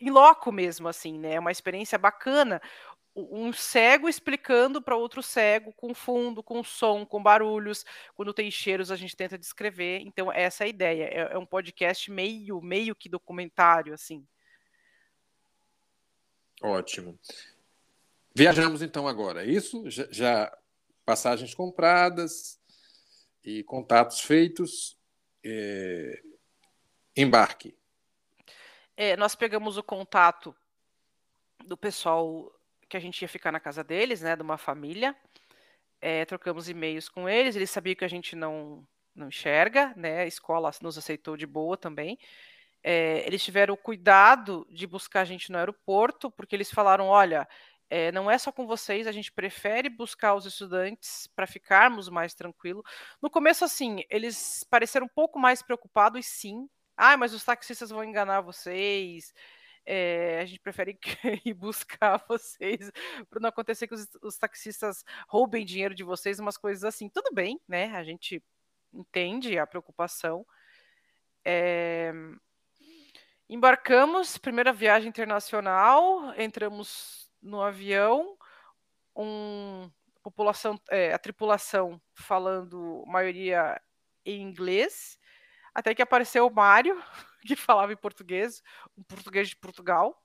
em 0.00 0.10
loco 0.10 0.52
mesmo, 0.52 0.88
assim, 0.88 1.18
né? 1.18 1.34
É 1.34 1.40
uma 1.40 1.52
experiência 1.52 1.98
bacana. 1.98 2.60
Um 3.14 3.52
cego 3.52 4.08
explicando 4.08 4.82
para 4.82 4.96
outro 4.96 5.22
cego, 5.22 5.72
com 5.72 5.94
fundo, 5.94 6.42
com 6.42 6.64
som, 6.64 7.06
com 7.06 7.22
barulhos. 7.22 7.84
Quando 8.14 8.34
tem 8.34 8.50
cheiros, 8.50 8.90
a 8.90 8.96
gente 8.96 9.16
tenta 9.16 9.38
descrever. 9.38 10.00
Então, 10.00 10.32
essa 10.32 10.64
é 10.64 10.66
a 10.66 10.68
ideia. 10.68 11.04
É, 11.04 11.34
é 11.34 11.38
um 11.38 11.46
podcast 11.46 12.10
meio, 12.10 12.60
meio 12.60 12.94
que 12.94 13.08
documentário, 13.08 13.94
assim. 13.94 14.26
Ótimo. 16.62 17.18
Viajamos 18.34 18.82
então 18.82 19.06
agora, 19.06 19.44
é 19.44 19.48
isso? 19.48 19.88
Já, 19.88 20.08
já 20.10 20.58
passagens 21.04 21.54
compradas 21.54 22.58
e 23.44 23.62
contatos 23.62 24.20
feitos. 24.20 24.98
É... 25.44 26.20
Embarque 27.16 27.76
é, 28.96 29.16
nós 29.16 29.34
pegamos 29.34 29.76
o 29.76 29.82
contato 29.82 30.54
do 31.64 31.76
pessoal 31.76 32.52
que 32.88 32.96
a 32.96 33.00
gente 33.00 33.22
ia 33.22 33.28
ficar 33.28 33.50
na 33.50 33.60
casa 33.60 33.82
deles, 33.82 34.20
né, 34.20 34.36
de 34.36 34.42
uma 34.42 34.58
família. 34.58 35.16
É, 36.00 36.24
trocamos 36.24 36.68
e-mails 36.68 37.08
com 37.08 37.28
eles, 37.28 37.56
eles 37.56 37.70
sabiam 37.70 37.96
que 37.96 38.04
a 38.04 38.08
gente 38.08 38.36
não, 38.36 38.86
não 39.14 39.28
enxerga, 39.28 39.94
né, 39.96 40.20
a 40.20 40.26
escola 40.26 40.70
nos 40.82 40.98
aceitou 40.98 41.36
de 41.36 41.46
boa 41.46 41.76
também. 41.76 42.18
É, 42.82 43.26
eles 43.26 43.42
tiveram 43.42 43.72
o 43.74 43.78
cuidado 43.78 44.66
de 44.70 44.86
buscar 44.86 45.22
a 45.22 45.24
gente 45.24 45.50
no 45.50 45.56
aeroporto, 45.56 46.30
porque 46.30 46.54
eles 46.54 46.70
falaram: 46.70 47.06
olha, 47.06 47.48
é, 47.88 48.12
não 48.12 48.30
é 48.30 48.36
só 48.36 48.52
com 48.52 48.66
vocês, 48.66 49.06
a 49.06 49.12
gente 49.12 49.32
prefere 49.32 49.88
buscar 49.88 50.34
os 50.34 50.44
estudantes 50.44 51.26
para 51.34 51.46
ficarmos 51.46 52.10
mais 52.10 52.34
tranquilo. 52.34 52.84
No 53.22 53.30
começo, 53.30 53.64
assim, 53.64 54.04
eles 54.10 54.64
pareceram 54.70 55.06
um 55.06 55.14
pouco 55.14 55.38
mais 55.38 55.62
preocupados, 55.62 56.26
sim, 56.26 56.68
ah, 56.96 57.16
mas 57.16 57.32
os 57.34 57.44
taxistas 57.44 57.90
vão 57.90 58.04
enganar 58.04 58.40
vocês. 58.40 59.32
É, 59.86 60.40
a 60.40 60.46
gente 60.46 60.60
prefere 60.60 60.98
ir 61.44 61.52
buscar 61.54 62.24
vocês 62.26 62.90
para 63.28 63.40
não 63.40 63.48
acontecer 63.50 63.86
que 63.86 63.94
os, 63.94 64.08
os, 64.22 64.38
taxistas 64.38 65.04
roubem 65.28 65.64
dinheiro 65.64 65.94
de 65.94 66.02
vocês, 66.02 66.38
umas 66.38 66.56
coisas 66.56 66.84
assim. 66.84 67.08
Tudo 67.08 67.34
bem, 67.34 67.60
né? 67.68 67.94
A 67.94 68.02
gente 68.02 68.42
entende 68.92 69.58
a 69.58 69.66
preocupação. 69.66 70.46
É... 71.44 72.12
Embarcamos, 73.48 74.38
primeira 74.38 74.72
viagem 74.72 75.08
internacional, 75.08 76.32
entramos 76.38 77.30
no 77.42 77.60
avião, 77.60 78.38
um, 79.14 79.90
população, 80.22 80.80
é, 80.88 81.12
a 81.12 81.18
tripulação 81.18 82.00
falando 82.14 83.04
maioria 83.06 83.78
em 84.24 84.40
inglês 84.40 85.18
até 85.74 85.94
que 85.94 86.02
apareceu 86.02 86.46
o 86.46 86.54
Mário, 86.54 87.02
que 87.46 87.56
falava 87.56 87.92
em 87.92 87.96
português, 87.96 88.62
um 88.96 89.02
português 89.02 89.48
de 89.48 89.56
Portugal. 89.56 90.22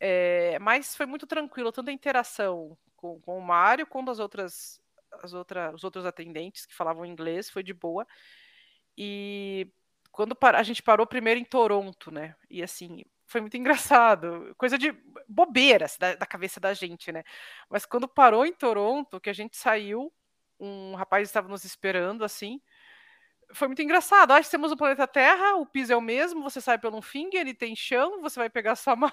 É, 0.00 0.58
mas 0.58 0.96
foi 0.96 1.06
muito 1.06 1.26
tranquilo, 1.26 1.72
tanto 1.72 1.90
a 1.90 1.92
interação 1.92 2.76
com, 2.96 3.20
com 3.20 3.38
o 3.38 3.42
Mário 3.42 3.86
quanto 3.86 4.10
as 4.10 4.18
outras, 4.18 4.80
as 5.22 5.32
outras, 5.32 5.74
os 5.74 5.84
outros 5.84 6.04
atendentes 6.04 6.66
que 6.66 6.74
falavam 6.74 7.06
inglês, 7.06 7.50
foi 7.50 7.62
de 7.62 7.72
boa. 7.72 8.06
E 8.96 9.72
quando 10.10 10.36
a 10.40 10.62
gente 10.62 10.82
parou 10.82 11.06
primeiro 11.06 11.38
em 11.38 11.44
Toronto, 11.44 12.10
né? 12.10 12.34
E 12.50 12.62
assim, 12.62 13.04
foi 13.26 13.40
muito 13.40 13.56
engraçado, 13.56 14.54
coisa 14.56 14.76
de 14.76 14.92
bobeira 15.28 15.84
assim, 15.84 15.98
da, 16.00 16.14
da, 16.16 16.26
cabeça 16.26 16.58
da 16.58 16.74
gente, 16.74 17.12
né? 17.12 17.22
Mas 17.70 17.86
quando 17.86 18.08
parou 18.08 18.44
em 18.44 18.52
Toronto, 18.52 19.20
que 19.20 19.30
a 19.30 19.32
gente 19.32 19.56
saiu, 19.56 20.12
um 20.58 20.94
rapaz 20.96 21.28
estava 21.28 21.48
nos 21.48 21.64
esperando 21.64 22.24
assim, 22.24 22.60
foi 23.52 23.68
muito 23.68 23.82
engraçado. 23.82 24.32
Acho 24.32 24.48
que 24.48 24.50
temos 24.50 24.72
o 24.72 24.76
planeta 24.76 25.06
Terra, 25.06 25.56
o 25.56 25.66
piso 25.66 25.92
é 25.92 25.96
o 25.96 26.00
mesmo, 26.00 26.42
você 26.42 26.60
sai 26.60 26.78
pelo 26.78 27.00
finger, 27.00 27.40
ele 27.40 27.54
tem 27.54 27.74
chão, 27.74 28.20
você 28.20 28.38
vai 28.38 28.50
pegar 28.50 28.76
sua 28.76 28.94
mala, 28.96 29.12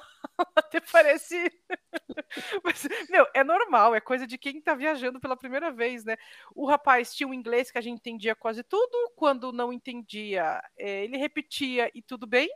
até 0.56 0.80
parece. 0.82 1.52
Mas, 2.64 2.88
meu, 3.10 3.26
é 3.34 3.44
normal, 3.44 3.96
é 3.96 4.02
coisa 4.02 4.28
de 4.28 4.38
quem 4.38 4.62
tá 4.62 4.76
viajando 4.76 5.20
pela 5.20 5.38
primeira 5.38 5.72
vez, 5.72 6.04
né? 6.04 6.18
O 6.54 6.66
rapaz 6.66 7.14
tinha 7.16 7.28
um 7.28 7.34
inglês 7.34 7.72
que 7.72 7.78
a 7.78 7.82
gente 7.82 7.98
entendia 8.00 8.36
quase 8.36 8.64
tudo, 8.64 9.12
quando 9.16 9.52
não 9.52 9.72
entendia, 9.72 10.62
é, 10.78 11.04
ele 11.04 11.18
repetia 11.18 11.90
e 11.94 12.02
tudo 12.02 12.28
bem, 12.28 12.50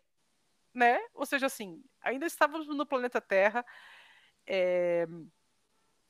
né? 0.74 1.00
Ou 1.14 1.26
seja, 1.26 1.46
assim, 1.46 1.84
ainda 2.02 2.26
estávamos 2.26 2.68
no 2.68 2.86
planeta 2.86 3.22
Terra. 3.22 3.66
É... 4.46 5.08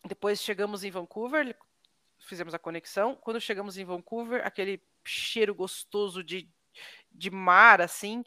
Depois 0.06 0.42
chegamos 0.42 0.84
em 0.84 0.92
Vancouver, 0.92 1.56
fizemos 2.30 2.54
a 2.54 2.60
conexão. 2.60 3.16
Quando 3.16 3.42
chegamos 3.42 3.78
em 3.78 3.84
Vancouver, 3.84 4.46
aquele 4.46 4.82
cheiro 5.04 5.54
gostoso 5.54 6.24
de, 6.24 6.50
de 7.12 7.30
mar, 7.30 7.82
assim, 7.82 8.24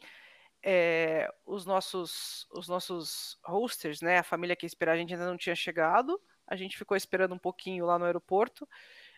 é, 0.61 1.29
os 1.45 1.65
nossos 1.65 2.47
os 2.51 2.67
nossos 2.67 3.37
hosters, 3.43 4.01
né, 4.01 4.19
a 4.19 4.23
família 4.23 4.55
que 4.55 4.65
ia 4.65 4.67
esperar 4.67 4.93
a 4.93 4.97
gente 4.97 5.13
ainda 5.13 5.27
não 5.27 5.37
tinha 5.37 5.55
chegado. 5.55 6.19
A 6.47 6.55
gente 6.55 6.77
ficou 6.77 6.95
esperando 6.95 7.33
um 7.33 7.39
pouquinho 7.39 7.85
lá 7.85 7.97
no 7.97 8.05
aeroporto. 8.05 8.67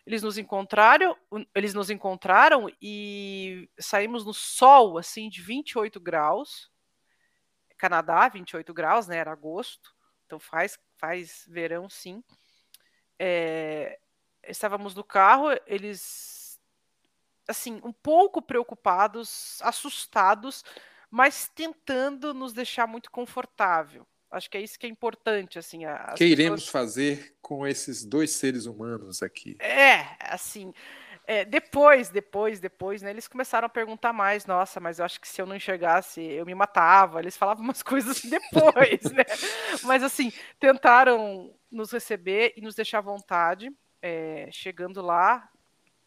Eles 0.06 0.22
nos 0.22 0.38
encontraram, 0.38 1.16
eles 1.54 1.74
nos 1.74 1.90
encontraram 1.90 2.70
e 2.80 3.68
saímos 3.78 4.24
no 4.24 4.32
sol 4.32 4.98
assim 4.98 5.28
de 5.28 5.42
28 5.42 5.98
graus. 6.00 6.70
Canadá, 7.76 8.28
28 8.28 8.72
graus, 8.72 9.06
né? 9.06 9.18
Era 9.18 9.32
agosto, 9.32 9.94
então 10.24 10.38
faz 10.38 10.78
faz 10.96 11.44
verão 11.48 11.88
sim. 11.88 12.22
É, 13.18 13.98
estávamos 14.48 14.94
no 14.94 15.04
carro, 15.04 15.48
eles 15.66 16.36
assim, 17.48 17.80
um 17.84 17.92
pouco 17.92 18.42
preocupados, 18.42 19.60
assustados, 19.62 20.64
mas 21.10 21.48
tentando 21.54 22.34
nos 22.34 22.52
deixar 22.52 22.86
muito 22.86 23.10
confortável. 23.10 24.06
Acho 24.30 24.50
que 24.50 24.58
é 24.58 24.60
isso 24.60 24.78
que 24.78 24.86
é 24.86 24.88
importante, 24.90 25.58
assim. 25.58 25.86
O 25.86 26.14
que 26.14 26.24
iremos 26.24 26.64
pessoas... 26.64 26.72
fazer 26.72 27.36
com 27.40 27.66
esses 27.66 28.04
dois 28.04 28.32
seres 28.32 28.66
humanos 28.66 29.22
aqui? 29.22 29.56
É, 29.60 30.16
assim, 30.20 30.74
é, 31.26 31.44
depois, 31.44 32.08
depois, 32.08 32.60
depois, 32.60 33.02
né, 33.02 33.10
eles 33.10 33.28
começaram 33.28 33.66
a 33.66 33.68
perguntar 33.68 34.12
mais, 34.12 34.44
nossa, 34.44 34.80
mas 34.80 34.98
eu 34.98 35.04
acho 35.04 35.20
que 35.20 35.28
se 35.28 35.40
eu 35.40 35.46
não 35.46 35.56
enxergasse, 35.56 36.20
eu 36.20 36.44
me 36.44 36.54
matava. 36.54 37.20
Eles 37.20 37.36
falavam 37.36 37.64
umas 37.64 37.82
coisas 37.84 38.20
depois, 38.22 39.12
né? 39.12 39.24
Mas 39.84 40.02
assim, 40.02 40.32
tentaram 40.58 41.54
nos 41.70 41.92
receber 41.92 42.52
e 42.56 42.60
nos 42.60 42.74
deixar 42.74 42.98
à 42.98 43.02
vontade. 43.02 43.72
É, 44.06 44.48
chegando 44.52 45.02
lá, 45.02 45.48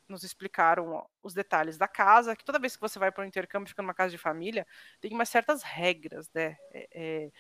nos 0.08 0.24
explicaram 0.24 1.06
os 1.22 1.34
detalhes 1.34 1.78
da 1.78 1.88
casa, 1.88 2.36
que 2.36 2.46
toda 2.46 2.60
vez 2.60 2.76
que 2.76 2.82
você 2.82 2.98
vai 2.98 3.12
para 3.12 3.24
o 3.24 3.28
intercâmbio, 3.28 3.70
fica 3.70 3.82
numa 3.82 3.94
casa 3.94 4.12
de 4.12 4.18
família, 4.18 4.66
tem 5.02 5.12
umas 5.14 5.30
certas 5.30 5.64
regras, 5.64 6.30
né? 6.34 6.58
É, 6.72 6.88
é, 6.92 7.32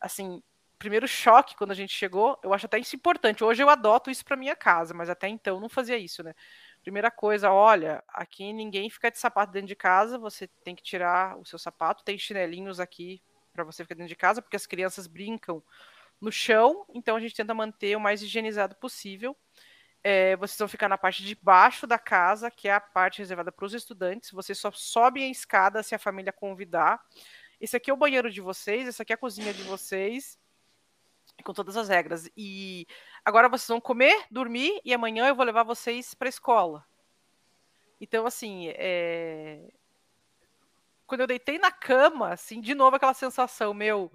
assim, 0.00 0.42
primeiro 0.78 1.06
choque 1.08 1.56
quando 1.56 1.70
a 1.70 1.74
gente 1.74 1.94
chegou, 1.94 2.38
eu 2.42 2.52
acho 2.52 2.66
até 2.66 2.78
isso 2.78 2.94
importante. 2.96 3.42
Hoje 3.44 3.62
eu 3.62 3.70
adoto 3.70 4.10
isso 4.10 4.24
para 4.24 4.36
minha 4.36 4.54
casa, 4.56 4.92
mas 4.92 5.08
até 5.08 5.28
então 5.28 5.60
não 5.60 5.68
fazia 5.68 5.96
isso, 5.96 6.22
né? 6.22 6.34
Primeira 6.82 7.10
coisa, 7.10 7.50
olha, 7.52 8.02
aqui 8.08 8.52
ninguém 8.52 8.90
fica 8.90 9.10
de 9.10 9.18
sapato 9.18 9.52
dentro 9.52 9.68
de 9.68 9.76
casa, 9.76 10.18
você 10.18 10.48
tem 10.64 10.74
que 10.74 10.82
tirar 10.82 11.38
o 11.38 11.44
seu 11.44 11.58
sapato, 11.58 12.04
tem 12.04 12.18
chinelinhos 12.18 12.80
aqui 12.80 13.22
para 13.52 13.64
você 13.64 13.84
ficar 13.84 13.94
dentro 13.94 14.08
de 14.08 14.16
casa, 14.16 14.42
porque 14.42 14.56
as 14.56 14.66
crianças 14.66 15.06
brincam 15.06 15.62
no 16.20 16.32
chão, 16.32 16.84
então 16.94 17.16
a 17.16 17.20
gente 17.20 17.34
tenta 17.34 17.52
manter 17.54 17.96
o 17.96 18.00
mais 18.00 18.22
higienizado 18.22 18.76
possível. 18.76 19.36
É, 20.04 20.34
vocês 20.36 20.58
vão 20.58 20.66
ficar 20.66 20.88
na 20.88 20.98
parte 20.98 21.22
de 21.22 21.34
baixo 21.36 21.86
da 21.86 21.98
casa, 21.98 22.50
que 22.50 22.68
é 22.68 22.74
a 22.74 22.80
parte 22.80 23.20
reservada 23.20 23.52
para 23.52 23.64
os 23.64 23.72
estudantes. 23.72 24.30
Vocês 24.32 24.58
só 24.58 24.70
sobem 24.72 25.24
a 25.24 25.30
escada 25.30 25.82
se 25.82 25.94
a 25.94 25.98
família 25.98 26.32
convidar. 26.32 27.00
Esse 27.60 27.76
aqui 27.76 27.90
é 27.90 27.94
o 27.94 27.96
banheiro 27.96 28.28
de 28.28 28.40
vocês, 28.40 28.88
essa 28.88 29.04
aqui 29.04 29.12
é 29.12 29.14
a 29.14 29.18
cozinha 29.18 29.54
de 29.54 29.62
vocês, 29.62 30.36
com 31.44 31.52
todas 31.52 31.76
as 31.76 31.88
regras. 31.88 32.28
E 32.36 32.86
agora 33.24 33.48
vocês 33.48 33.68
vão 33.68 33.80
comer, 33.80 34.26
dormir, 34.28 34.80
e 34.84 34.92
amanhã 34.92 35.28
eu 35.28 35.36
vou 35.36 35.46
levar 35.46 35.62
vocês 35.62 36.12
para 36.12 36.26
a 36.26 36.30
escola. 36.30 36.84
Então, 38.00 38.26
assim, 38.26 38.70
é... 38.70 39.70
quando 41.06 41.20
eu 41.20 41.26
deitei 41.28 41.56
na 41.56 41.70
cama, 41.70 42.32
assim, 42.32 42.60
de 42.60 42.74
novo 42.74 42.96
aquela 42.96 43.14
sensação, 43.14 43.72
meu, 43.72 44.10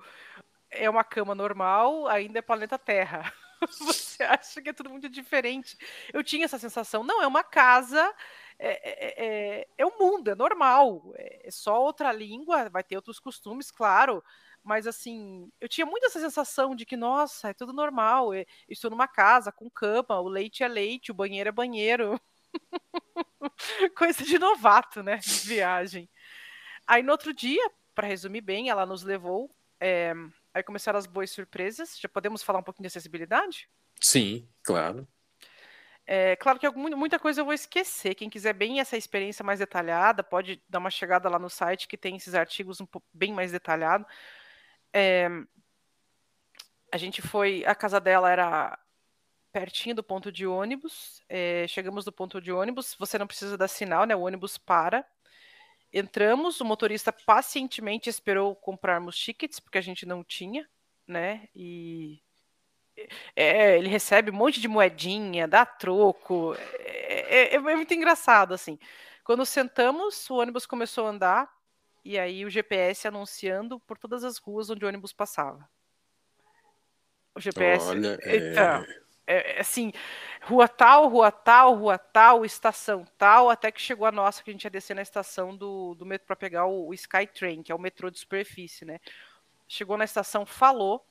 é 0.69 0.89
uma 0.89 1.05
cama 1.05 1.33
normal, 1.33 2.05
ainda 2.07 2.39
é 2.39 2.41
planeta 2.41 2.77
Terra. 2.77 3.31
Você 3.79 4.23
acha 4.23 4.61
que 4.61 4.69
é 4.69 4.73
tudo 4.73 4.89
muito 4.89 5.09
diferente. 5.09 5.77
Eu 6.13 6.23
tinha 6.23 6.45
essa 6.45 6.59
sensação, 6.59 7.03
não, 7.03 7.21
é 7.21 7.27
uma 7.27 7.43
casa 7.43 8.13
é, 8.59 9.59
é, 9.59 9.59
é, 9.61 9.67
é, 9.77 9.85
o 9.85 9.97
mundo, 9.99 10.29
é 10.31 10.35
normal, 10.35 11.13
é, 11.15 11.47
é, 11.47 11.51
só 11.51 11.81
outra 11.81 12.11
língua, 12.11 12.69
vai 12.69 12.83
ter 12.83 12.95
outros 12.95 13.19
costumes, 13.19 13.69
claro, 13.69 14.23
mas 14.63 14.87
assim, 14.87 15.51
eu 15.61 15.69
tinha 15.69 15.85
muito 15.85 16.05
essa 16.07 16.19
sensação 16.19 16.75
de 16.75 16.85
que, 16.85 16.97
nossa, 16.97 17.49
é 17.49 17.53
tudo 17.53 17.71
normal, 17.71 18.33
eu 18.33 18.45
estou 18.67 18.89
numa 18.89 19.07
casa 19.07 19.51
com 19.51 19.69
cama, 19.69 20.19
o 20.19 20.27
leite 20.27 20.63
é 20.63 20.67
leite, 20.67 21.11
o 21.11 21.15
banheiro 21.15 21.49
é 21.49 21.51
banheiro. 21.51 22.19
Coisa 23.95 24.23
de 24.23 24.37
novato, 24.39 25.03
né? 25.03 25.17
De 25.17 25.47
viagem. 25.47 26.09
Aí 26.87 27.03
no 27.03 27.11
outro 27.11 27.33
dia, 27.33 27.69
para 27.95 28.07
resumir 28.07 28.41
bem, 28.41 28.69
ela 28.69 28.85
nos 28.85 29.03
levou. 29.03 29.51
É, 29.79 30.13
aí 30.57 30.63
começaram 30.63 30.99
as 30.99 31.05
boas 31.05 31.31
surpresas. 31.31 31.97
Já 31.99 32.09
podemos 32.09 32.43
falar 32.43 32.59
um 32.59 32.63
pouquinho 32.63 32.83
de 32.83 32.87
acessibilidade? 32.87 33.69
Sim, 34.01 34.47
claro. 34.63 35.07
É, 36.05 36.37
claro 36.37 36.57
que 36.57 36.69
muita 36.69 37.19
coisa 37.19 37.41
eu 37.41 37.45
vou 37.45 37.53
esquecer. 37.53 38.15
Quem 38.15 38.29
quiser 38.29 38.53
bem 38.53 38.79
essa 38.79 38.95
experiência 38.95 39.43
mais 39.43 39.59
detalhada, 39.59 40.23
pode 40.23 40.63
dar 40.69 40.79
uma 40.79 40.89
chegada 40.89 41.27
lá 41.27 41.37
no 41.37 41.49
site 41.49 41.87
que 41.87 41.97
tem 41.97 42.15
esses 42.15 42.33
artigos 42.33 42.79
um 42.79 42.85
pouco, 42.85 43.05
bem 43.13 43.33
mais 43.33 43.51
detalhado. 43.51 44.05
É, 44.93 45.27
a 46.91 46.97
gente 46.97 47.21
foi, 47.21 47.65
a 47.65 47.75
casa 47.75 47.99
dela 47.99 48.31
era 48.31 48.79
pertinho 49.51 49.95
do 49.95 50.03
ponto 50.03 50.31
de 50.31 50.47
ônibus. 50.47 51.21
É, 51.27 51.65
chegamos 51.67 52.05
no 52.05 52.11
ponto 52.11 52.39
de 52.39 52.51
ônibus. 52.51 52.95
Você 52.97 53.17
não 53.17 53.27
precisa 53.27 53.57
dar 53.57 53.67
sinal, 53.67 54.05
né? 54.05 54.15
O 54.15 54.21
ônibus 54.21 54.57
para. 54.57 55.05
Entramos, 55.91 56.59
o 56.59 56.65
motorista 56.65 57.11
pacientemente 57.11 58.09
esperou 58.09 58.55
comprarmos 58.55 59.17
tickets 59.17 59.59
porque 59.59 59.77
a 59.77 59.81
gente 59.81 60.05
não 60.05 60.23
tinha, 60.23 60.67
né? 61.07 61.47
E 61.55 62.21
é, 63.35 63.77
ele 63.77 63.87
recebe 63.87 64.31
um 64.31 64.35
monte 64.35 64.59
de 64.59 64.67
moedinha, 64.67 65.47
dá 65.47 65.65
troco. 65.65 66.55
É, 66.79 67.53
é, 67.53 67.55
é, 67.55 67.59
muito 67.59 67.93
engraçado, 67.93 68.53
assim. 68.53 68.77
Quando 69.23 69.45
sentamos, 69.45 70.29
o 70.29 70.35
ônibus 70.35 70.65
começou 70.65 71.05
a 71.05 71.09
andar 71.09 71.57
e 72.03 72.17
aí 72.17 72.45
o 72.45 72.49
GPS 72.49 73.07
anunciando 73.07 73.79
por 73.81 73.97
todas 73.97 74.23
as 74.23 74.37
ruas 74.37 74.69
onde 74.69 74.83
o 74.83 74.87
ônibus 74.87 75.13
passava. 75.13 75.67
O 77.35 77.39
GPS. 77.39 77.87
Olha, 77.87 78.17
então, 78.25 78.85
é... 79.27 79.59
assim, 79.59 79.91
rua 80.41 80.67
tal, 80.67 81.07
rua 81.07 81.31
tal, 81.31 81.75
rua 81.75 81.97
tal, 81.97 82.45
estação 82.45 83.05
tal, 83.17 83.49
até 83.49 83.71
que 83.71 83.81
chegou 83.81 84.07
a 84.07 84.11
nossa 84.11 84.41
que 84.41 84.49
a 84.49 84.53
gente 84.53 84.63
ia 84.63 84.69
descer 84.69 84.95
na 84.95 85.01
estação 85.01 85.55
do, 85.55 85.93
do 85.95 86.05
metrô 86.05 86.25
para 86.27 86.35
pegar 86.35 86.65
o, 86.65 86.87
o 86.87 86.93
Skytrain, 86.93 87.61
que 87.61 87.71
é 87.71 87.75
o 87.75 87.79
metrô 87.79 88.09
de 88.09 88.17
superfície, 88.17 88.85
né? 88.85 88.99
Chegou 89.67 89.97
na 89.97 90.05
estação, 90.05 90.45
falou 90.45 91.05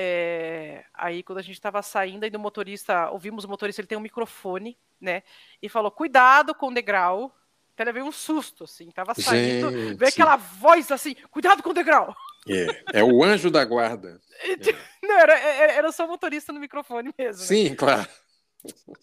é, 0.00 0.84
aí, 0.94 1.24
quando 1.24 1.40
a 1.40 1.42
gente 1.42 1.56
estava 1.56 1.82
saindo, 1.82 2.22
aí 2.22 2.30
do 2.30 2.38
motorista, 2.38 3.10
ouvimos 3.10 3.42
o 3.42 3.48
motorista, 3.48 3.80
ele 3.80 3.88
tem 3.88 3.98
um 3.98 4.00
microfone, 4.00 4.78
né? 5.00 5.24
E 5.60 5.68
falou: 5.68 5.90
cuidado 5.90 6.54
com 6.54 6.68
o 6.68 6.72
degrau. 6.72 7.34
Ele 7.76 7.92
veio 7.92 8.06
um 8.06 8.12
susto, 8.12 8.62
assim, 8.62 8.92
tava 8.92 9.12
saindo, 9.14 9.70
gente. 9.70 9.94
veio 9.94 10.08
aquela 10.08 10.36
voz 10.36 10.92
assim: 10.92 11.16
cuidado 11.32 11.64
com 11.64 11.70
o 11.70 11.74
degrau. 11.74 12.14
É, 12.48 13.00
é 13.00 13.04
o 13.04 13.22
anjo 13.22 13.50
da 13.50 13.64
guarda. 13.64 14.20
É. 14.42 14.56
Não, 15.06 15.18
era, 15.18 15.38
era 15.38 15.92
só 15.92 16.04
o 16.04 16.08
motorista 16.08 16.52
no 16.52 16.60
microfone 16.60 17.12
mesmo. 17.18 17.40
Né? 17.40 17.46
Sim, 17.46 17.70
né? 17.70 17.76
claro. 17.76 18.08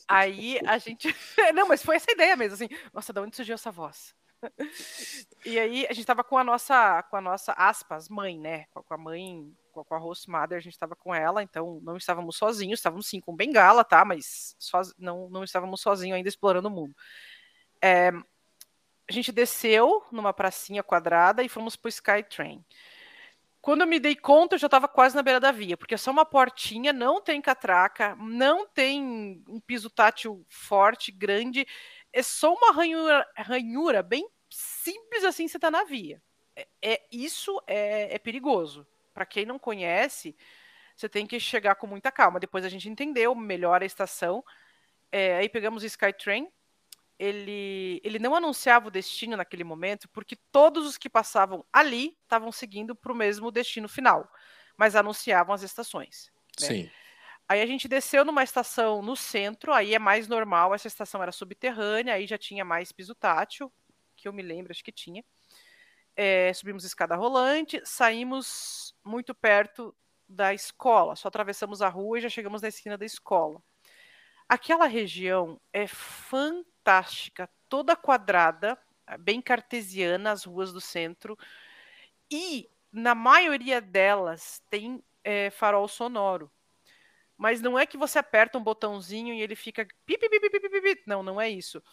Aí 0.08 0.60
a 0.66 0.78
gente. 0.78 1.16
Não, 1.54 1.68
mas 1.68 1.84
foi 1.84 1.96
essa 1.96 2.12
ideia 2.12 2.36
mesmo, 2.36 2.56
assim. 2.56 2.70
Nossa, 2.94 3.14
de 3.14 3.20
onde 3.20 3.36
surgiu 3.36 3.56
essa 3.56 3.72
voz? 3.72 4.14
E 5.46 5.60
aí 5.60 5.86
a 5.88 5.94
gente 5.94 6.06
tava 6.06 6.24
com 6.24 6.40
a 6.40 6.44
nossa, 6.44 7.04
com 7.04 7.16
a 7.18 7.22
nossa 7.22 7.54
aspas, 7.54 8.10
mãe, 8.10 8.40
né? 8.40 8.66
Com 8.74 8.94
a 8.94 8.98
mãe 8.98 9.56
com 9.72 9.94
a 9.94 9.98
host 9.98 10.30
mother, 10.30 10.58
a 10.58 10.62
gente 10.62 10.74
estava 10.74 10.96
com 10.96 11.14
ela, 11.14 11.44
então 11.44 11.80
não 11.84 11.98
estávamos 11.98 12.38
sozinhos, 12.38 12.80
estávamos 12.80 13.08
sim 13.08 13.20
com 13.20 13.36
bengala, 13.36 13.84
tá? 13.84 14.04
Mas 14.06 14.56
não, 14.98 15.30
não 15.30 15.44
estávamos 15.44 15.82
sozinhos 15.82 16.16
ainda 16.16 16.30
explorando 16.30 16.68
o 16.68 16.72
mundo. 16.72 16.96
É, 17.82 18.10
a 19.08 19.14
gente 19.14 19.32
desceu 19.32 20.04
numa 20.12 20.34
pracinha 20.34 20.82
quadrada 20.82 21.44
e 21.44 21.50
fomos 21.50 21.76
para 21.76 21.88
o 21.88 21.90
Skytrain. 21.90 22.66
Quando 23.66 23.82
eu 23.82 23.88
me 23.88 24.00
dei 24.00 24.16
conta, 24.16 24.54
eu 24.54 24.60
já 24.60 24.68
estava 24.68 24.88
quase 24.88 25.16
na 25.16 25.24
beira 25.24 25.40
da 25.40 25.52
via, 25.52 25.76
porque 25.76 25.96
é 25.96 25.98
só 25.98 26.12
uma 26.12 26.24
portinha, 26.24 26.94
não 26.94 27.20
tem 27.20 27.42
catraca, 27.42 28.16
não 28.18 28.68
tem 28.68 29.44
um 29.50 29.60
piso 29.60 29.90
tátil 29.90 30.46
forte, 30.48 31.12
grande, 31.12 31.66
é 32.14 32.22
só 32.22 32.54
uma 32.54 32.72
ranhura, 32.72 33.28
ranhura 33.36 34.04
bem 34.04 34.30
simples 34.52 35.24
assim, 35.24 35.48
você 35.48 35.58
está 35.58 35.72
na 35.72 35.84
via. 35.84 36.22
É, 36.56 36.68
é 36.80 37.02
isso 37.12 37.60
é, 37.66 38.14
é 38.14 38.20
perigoso 38.20 38.86
para 39.16 39.26
quem 39.26 39.48
não 39.48 39.58
conhece, 39.58 40.36
você 40.96 41.10
tem 41.10 41.26
que 41.26 41.40
chegar 41.40 41.74
com 41.74 41.88
muita 41.88 42.12
calma. 42.12 42.40
Depois 42.40 42.64
a 42.66 42.70
gente 42.70 42.88
entendeu 42.88 43.34
melhor 43.34 43.82
a 43.82 43.86
estação. 43.86 44.46
É, 45.12 45.38
aí 45.38 45.50
pegamos 45.50 45.82
o 45.82 45.88
Skytrain. 45.88 46.52
Ele, 47.18 48.02
ele 48.04 48.20
não 48.20 48.36
anunciava 48.36 48.88
o 48.88 48.92
destino 48.92 49.38
naquele 49.38 49.64
momento, 49.64 50.10
porque 50.10 50.36
todos 50.52 50.86
os 50.86 50.98
que 50.98 51.10
passavam 51.10 51.66
ali 51.72 52.18
estavam 52.24 52.52
seguindo 52.52 52.94
para 52.94 53.12
o 53.12 53.16
mesmo 53.16 53.52
destino 53.52 53.88
final, 53.88 54.30
mas 54.78 54.96
anunciavam 54.96 55.56
as 55.56 55.64
estações. 55.64 56.30
Né? 56.60 56.68
Sim. 56.68 56.92
Aí 57.48 57.62
a 57.62 57.66
gente 57.66 57.88
desceu 57.88 58.26
numa 58.26 58.44
estação 58.44 59.02
no 59.02 59.16
centro, 59.16 59.72
aí 59.72 59.94
é 59.94 60.00
mais 60.00 60.28
normal, 60.28 60.74
essa 60.74 60.88
estação 60.88 61.22
era 61.22 61.32
subterrânea, 61.32 62.16
aí 62.16 62.26
já 62.26 62.38
tinha 62.38 62.66
mais 62.66 62.92
piso 62.92 63.14
tátil, 63.14 63.72
que 64.16 64.28
eu 64.28 64.34
me 64.34 64.42
lembro, 64.42 64.72
acho 64.72 64.84
que 64.84 64.92
tinha. 64.92 65.24
É, 66.16 66.52
subimos 66.54 66.84
escada 66.84 67.16
rolante, 67.16 67.82
saímos 67.86 68.96
muito 69.04 69.36
perto 69.36 69.96
da 70.28 70.54
escola. 70.54 71.16
Só 71.16 71.28
atravessamos 71.28 71.82
a 71.82 71.90
rua 71.90 72.18
e 72.18 72.22
já 72.22 72.30
chegamos 72.30 72.62
na 72.62 72.70
esquina 72.70 72.98
da 72.98 73.06
escola. 73.06 73.62
Aquela 74.48 74.86
região 74.86 75.60
é 75.74 75.88
fantástica, 75.88 76.75
toda 77.68 77.96
quadrada, 77.96 78.78
bem 79.20 79.42
cartesiana, 79.42 80.32
as 80.32 80.44
ruas 80.44 80.72
do 80.72 80.82
centro, 80.82 81.38
e 82.30 82.70
na 82.92 83.14
maioria 83.14 83.82
delas 83.82 84.62
tem 84.70 85.04
é, 85.24 85.50
farol 85.50 85.88
sonoro. 85.88 86.52
Mas 87.38 87.62
não 87.62 87.78
é 87.78 87.86
que 87.86 87.98
você 87.98 88.18
aperta 88.18 88.58
um 88.58 88.64
botãozinho 88.64 89.34
e 89.34 89.42
ele 89.42 89.56
fica. 89.56 89.86
Não, 91.06 91.22
não 91.22 91.42
é 91.42 91.50
isso. 91.50 91.84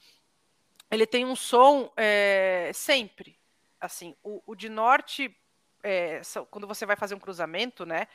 Ele 0.90 1.06
tem 1.06 1.24
um 1.24 1.34
som 1.34 1.92
é, 1.96 2.70
sempre. 2.72 3.36
Assim, 3.80 4.14
o, 4.22 4.40
o 4.46 4.54
de 4.54 4.68
norte, 4.68 5.36
é, 5.82 6.20
quando 6.50 6.68
você 6.68 6.86
vai 6.86 6.94
fazer 6.94 7.16
um 7.16 7.20
cruzamento, 7.20 7.84
né? 7.84 8.06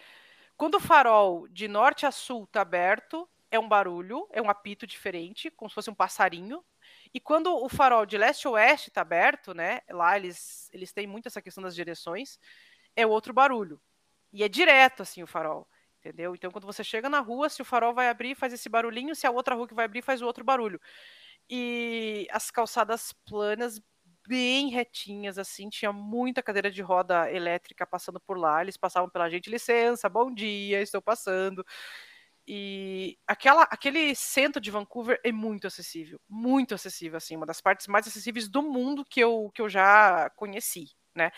Quando 0.55 0.75
o 0.75 0.79
farol 0.79 1.47
de 1.49 1.67
norte 1.67 2.05
a 2.05 2.11
sul 2.11 2.45
está 2.45 2.61
aberto, 2.61 3.27
é 3.51 3.59
um 3.59 3.67
barulho, 3.67 4.27
é 4.31 4.41
um 4.41 4.49
apito 4.49 4.85
diferente, 4.87 5.49
como 5.51 5.69
se 5.69 5.75
fosse 5.75 5.89
um 5.89 5.95
passarinho. 5.95 6.63
E 7.13 7.19
quando 7.19 7.55
o 7.55 7.69
farol 7.69 8.05
de 8.05 8.17
leste 8.17 8.47
a 8.47 8.51
oeste 8.51 8.89
está 8.89 9.01
aberto, 9.01 9.53
né? 9.53 9.81
Lá 9.89 10.17
eles, 10.17 10.69
eles 10.73 10.91
têm 10.93 11.07
muito 11.07 11.27
essa 11.27 11.41
questão 11.41 11.63
das 11.63 11.75
direções, 11.75 12.39
é 12.95 13.05
outro 13.07 13.33
barulho. 13.33 13.81
E 14.33 14.43
é 14.43 14.49
direto 14.49 15.03
assim 15.03 15.23
o 15.23 15.27
farol, 15.27 15.67
entendeu? 15.99 16.35
Então 16.35 16.51
quando 16.51 16.65
você 16.65 16.83
chega 16.83 17.09
na 17.09 17.19
rua, 17.19 17.49
se 17.49 17.61
o 17.61 17.65
farol 17.65 17.93
vai 17.93 18.09
abrir, 18.09 18.35
faz 18.35 18.53
esse 18.53 18.69
barulhinho, 18.69 19.15
se 19.15 19.27
a 19.27 19.31
outra 19.31 19.55
rua 19.55 19.67
que 19.67 19.73
vai 19.75 19.85
abrir, 19.85 20.01
faz 20.01 20.21
o 20.21 20.25
outro 20.25 20.43
barulho. 20.43 20.79
E 21.49 22.27
as 22.31 22.51
calçadas 22.51 23.13
planas 23.25 23.81
bem 24.27 24.69
retinhas, 24.69 25.37
assim, 25.37 25.69
tinha 25.69 25.93
muita 25.93 26.43
cadeira 26.43 26.69
de 26.69 26.81
roda 26.81 27.31
elétrica 27.31 27.87
passando 27.87 28.19
por 28.19 28.37
lá, 28.37 28.61
eles 28.61 28.75
passavam 28.75 29.09
pela 29.09 29.29
gente, 29.29 29.49
licença, 29.49 30.09
bom 30.09 30.33
dia, 30.33 30.81
estou 30.81 31.01
passando. 31.01 31.65
E 32.49 33.19
aquela, 33.27 33.63
aquele 33.63 34.15
centro 34.15 34.61
de 34.61 34.71
Vancouver 34.71 35.19
é 35.21 35.33
muito 35.33 35.67
acessível, 35.67 36.17
muito 36.29 36.73
acessível, 36.73 37.17
assim, 37.17 37.35
uma 37.35 37.45
das 37.45 37.59
partes 37.59 37.87
mais 37.87 38.07
acessíveis 38.07 38.47
do 38.47 38.63
mundo 38.63 39.03
que 39.03 39.19
eu, 39.19 39.51
que 39.53 39.61
eu 39.61 39.67
já 39.67 40.29
conheci, 40.29 40.91
né? 41.13 41.29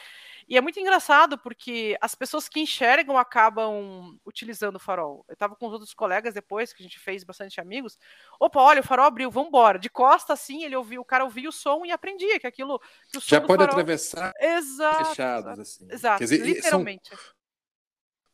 E 0.47 0.55
é 0.55 0.61
muito 0.61 0.79
engraçado 0.79 1.35
porque 1.39 1.97
as 1.99 2.13
pessoas 2.13 2.47
que 2.47 2.59
enxergam 2.59 3.17
acabam 3.17 4.19
utilizando 4.23 4.75
o 4.75 4.79
farol. 4.79 5.25
Eu 5.27 5.33
estava 5.33 5.55
com 5.55 5.65
os 5.65 5.73
outros 5.73 5.95
colegas 5.95 6.35
depois, 6.35 6.71
que 6.71 6.83
a 6.83 6.85
gente 6.85 6.99
fez 6.99 7.23
bastante 7.23 7.59
amigos. 7.59 7.97
Opa, 8.39 8.61
olha, 8.61 8.81
o 8.81 8.83
farol 8.83 9.07
abriu, 9.07 9.31
vamos 9.31 9.47
embora. 9.49 9.79
De 9.79 9.89
costa, 9.89 10.33
assim, 10.33 10.63
ele 10.63 10.75
ouviu, 10.75 11.01
o 11.01 11.05
cara 11.05 11.23
ouvia 11.23 11.49
o 11.49 11.51
som 11.51 11.83
e 11.87 11.91
aprendia 11.91 12.39
que 12.39 12.45
aquilo. 12.45 12.79
Que 13.11 13.19
Já 13.19 13.41
pode 13.41 13.63
farol... 13.63 13.65
atravessar 13.65 14.31
exato, 14.39 15.05
fechados, 15.05 15.59
assim. 15.59 15.87
Exato, 15.89 16.19
dizer, 16.19 16.45
literalmente. 16.45 17.09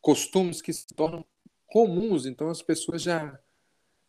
costumes 0.02 0.62
que 0.62 0.74
se 0.74 0.88
tornam 0.88 1.26
comuns, 1.76 2.26
então 2.26 2.48
as 2.48 2.62
pessoas 2.62 3.02
já 3.02 3.38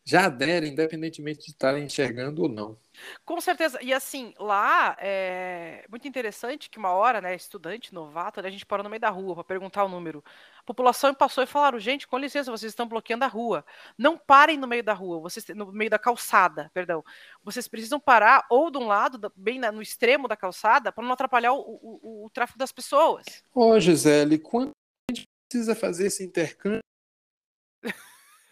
já 0.09 0.27
aderem, 0.27 0.71
independentemente 0.71 1.41
de 1.41 1.51
estarem 1.51 1.83
enxergando 1.83 2.43
ou 2.43 2.49
não. 2.49 2.79
Com 3.25 3.41
certeza. 3.41 3.77
E 3.83 3.93
assim, 3.93 4.33
lá 4.39 4.97
é 5.01 5.85
muito 5.91 6.07
interessante 6.07 6.71
que 6.71 6.79
uma 6.79 6.93
hora, 6.93 7.21
né, 7.21 7.35
estudante, 7.35 7.93
novato, 7.93 8.41
né, 8.41 8.47
a 8.47 8.51
gente 8.53 8.65
parou 8.65 8.85
no 8.85 8.89
meio 8.89 9.01
da 9.01 9.11
rua 9.11 9.35
para 9.35 9.43
perguntar 9.43 9.83
o 9.85 9.89
número. 9.89 10.23
A 10.61 10.63
população 10.63 11.13
passou 11.13 11.43
e 11.43 11.47
falaram: 11.49 11.77
gente, 11.81 12.07
com 12.07 12.17
licença, 12.19 12.53
vocês 12.53 12.71
estão 12.71 12.87
bloqueando 12.87 13.25
a 13.25 13.27
rua. 13.27 13.67
Não 13.99 14.17
parem 14.17 14.57
no 14.57 14.69
meio 14.69 14.85
da 14.85 14.93
rua, 14.93 15.19
vocês 15.19 15.45
no 15.49 15.73
meio 15.73 15.91
da 15.91 15.99
calçada, 15.99 16.71
perdão. 16.73 17.05
Vocês 17.43 17.67
precisam 17.67 17.99
parar 17.99 18.47
ou 18.49 18.71
de 18.71 18.79
um 18.79 18.87
lado, 18.87 19.33
bem 19.35 19.59
no 19.59 19.83
extremo 19.83 20.29
da 20.29 20.37
calçada, 20.37 20.93
para 20.93 21.03
não 21.03 21.15
atrapalhar 21.15 21.53
o, 21.53 21.59
o, 21.59 22.01
o, 22.03 22.27
o, 22.27 22.31
tráfego 22.31 22.61
das 22.61 22.71
pessoas. 22.71 23.27
Ô, 23.53 23.81
Gisele, 23.81 24.39
quando 24.39 24.71
a 25.11 25.13
gente 25.13 25.25
precisa 25.51 25.75
fazer 25.75 26.07
esse 26.07 26.23
intercâmbio? 26.23 26.79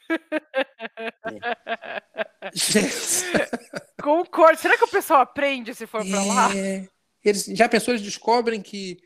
Concordo. 4.02 4.58
Será 4.58 4.76
que 4.76 4.84
o 4.84 4.88
pessoal 4.88 5.22
aprende 5.22 5.74
se 5.74 5.86
for 5.86 6.04
para 6.04 6.24
lá? 6.24 6.56
É. 6.56 6.88
Eles, 7.24 7.46
já 7.46 7.68
pessoas 7.68 8.02
descobrem 8.02 8.60
que 8.60 8.98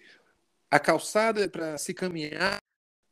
a 0.70 0.78
calçada 0.78 1.44
é 1.44 1.48
para 1.48 1.78
se 1.78 1.94
caminhar, 1.94 2.58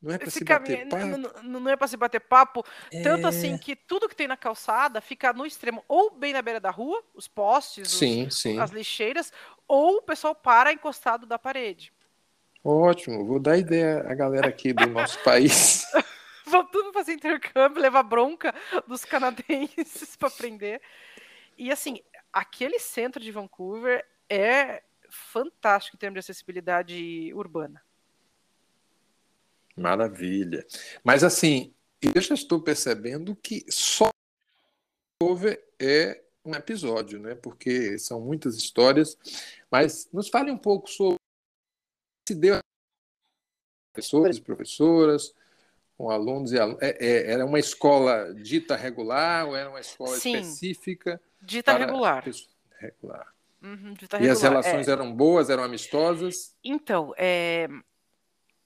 não 0.02 0.12
é 0.12 0.18
para 0.18 0.30
se, 0.30 0.38
se 0.38 0.44
bater 0.44 0.88
papo. 0.88 1.06
Não, 1.06 1.60
não 1.60 1.68
é 1.68 1.76
para 1.76 1.88
se 1.88 1.96
bater 1.96 2.20
papo. 2.20 2.64
É... 2.92 3.02
Tanto 3.02 3.26
assim 3.26 3.56
que 3.56 3.74
tudo 3.74 4.08
que 4.08 4.16
tem 4.16 4.28
na 4.28 4.36
calçada 4.36 5.00
fica 5.00 5.32
no 5.32 5.46
extremo, 5.46 5.82
ou 5.88 6.10
bem 6.10 6.32
na 6.32 6.42
beira 6.42 6.60
da 6.60 6.70
rua, 6.70 7.02
os 7.14 7.26
postes, 7.26 7.90
sim, 7.90 8.26
os, 8.26 8.40
sim. 8.40 8.58
as 8.58 8.70
lixeiras, 8.70 9.32
ou 9.66 9.96
o 9.96 10.02
pessoal 10.02 10.34
para 10.34 10.72
encostado 10.72 11.26
da 11.26 11.38
parede. 11.38 11.92
Ótimo, 12.62 13.24
vou 13.24 13.38
dar 13.38 13.56
ideia 13.56 14.04
à 14.08 14.14
galera 14.14 14.48
aqui 14.48 14.72
do 14.72 14.86
nosso 14.86 15.22
país. 15.22 15.86
Vão 16.46 16.64
tudo 16.66 16.92
fazer 16.92 17.12
intercâmbio, 17.12 17.82
levar 17.82 18.02
bronca 18.02 18.54
dos 18.86 19.04
canadenses 19.04 20.16
para 20.16 20.28
aprender. 20.28 20.80
E 21.58 21.72
assim, 21.72 22.00
aquele 22.32 22.78
centro 22.78 23.22
de 23.22 23.32
Vancouver 23.32 24.06
é 24.28 24.82
fantástico 25.10 25.96
em 25.96 25.98
termos 25.98 26.14
de 26.14 26.20
acessibilidade 26.20 27.32
urbana. 27.34 27.82
Maravilha. 29.76 30.66
Mas 31.02 31.24
assim, 31.24 31.74
eu 32.00 32.20
já 32.20 32.34
estou 32.34 32.60
percebendo 32.60 33.34
que 33.34 33.64
só 33.68 34.08
Vancouver 35.20 35.62
é 35.78 36.22
um 36.44 36.54
episódio, 36.54 37.18
né? 37.18 37.34
Porque 37.34 37.98
são 37.98 38.20
muitas 38.20 38.56
histórias. 38.56 39.18
Mas 39.70 40.08
nos 40.12 40.28
fale 40.28 40.50
um 40.50 40.58
pouco 40.58 40.88
sobre 40.88 41.16
se 42.28 42.34
deu 42.34 42.58
professores 43.92 44.36
e 44.36 44.42
professoras, 44.42 45.34
com 45.96 46.10
alunos 46.10 46.52
e 46.52 46.58
alunos. 46.58 46.82
É, 46.82 46.96
é, 47.00 47.32
era 47.32 47.44
uma 47.44 47.58
escola 47.58 48.34
dita 48.34 48.76
regular 48.76 49.46
ou 49.46 49.56
era 49.56 49.70
uma 49.70 49.80
escola 49.80 50.16
Sim, 50.16 50.36
específica? 50.36 51.20
Dita 51.40 51.76
regular. 51.76 52.24
Regular. 52.78 53.32
Uhum, 53.62 53.94
dita 53.94 54.16
e 54.16 54.20
regular. 54.20 54.36
as 54.36 54.42
relações 54.42 54.88
é. 54.88 54.92
eram 54.92 55.12
boas, 55.12 55.48
eram 55.48 55.64
amistosas? 55.64 56.54
Então, 56.62 57.14
é... 57.16 57.68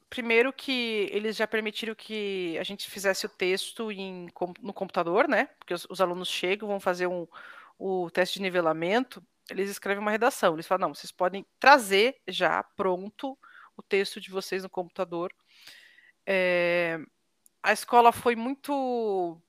primeiro 0.09 0.53
que 0.53 1.09
eles 1.13 1.37
já 1.37 1.47
permitiram 1.47 1.95
que 1.95 2.59
a 2.59 2.65
gente 2.65 2.91
fizesse 2.91 3.27
o 3.27 3.29
texto 3.29 3.93
em, 3.93 4.29
no 4.61 4.73
computador, 4.73 5.29
né? 5.29 5.49
Porque 5.59 5.75
os, 5.75 5.87
os 5.89 6.01
alunos 6.01 6.29
chegam, 6.29 6.69
vão 6.69 6.81
fazer 6.81 7.07
um, 7.07 7.27
o 7.79 8.11
teste 8.11 8.39
de 8.39 8.43
nivelamento, 8.43 9.23
eles 9.51 9.71
escrevem 9.71 10.03
uma 10.03 10.11
redação. 10.11 10.55
Eles 10.55 10.67
falam, 10.67 10.89
não, 10.89 10.95
vocês 10.95 11.11
podem 11.11 11.47
trazer 11.59 12.17
já 12.27 12.63
pronto 12.77 13.39
o 13.77 13.83
texto 13.83 14.21
de 14.21 14.31
vocês 14.31 14.63
no 14.63 14.71
computador. 14.71 15.33
É, 16.27 17.01
a 17.63 17.73
escola 17.73 18.13
foi 18.13 18.35
muito 18.37 19.41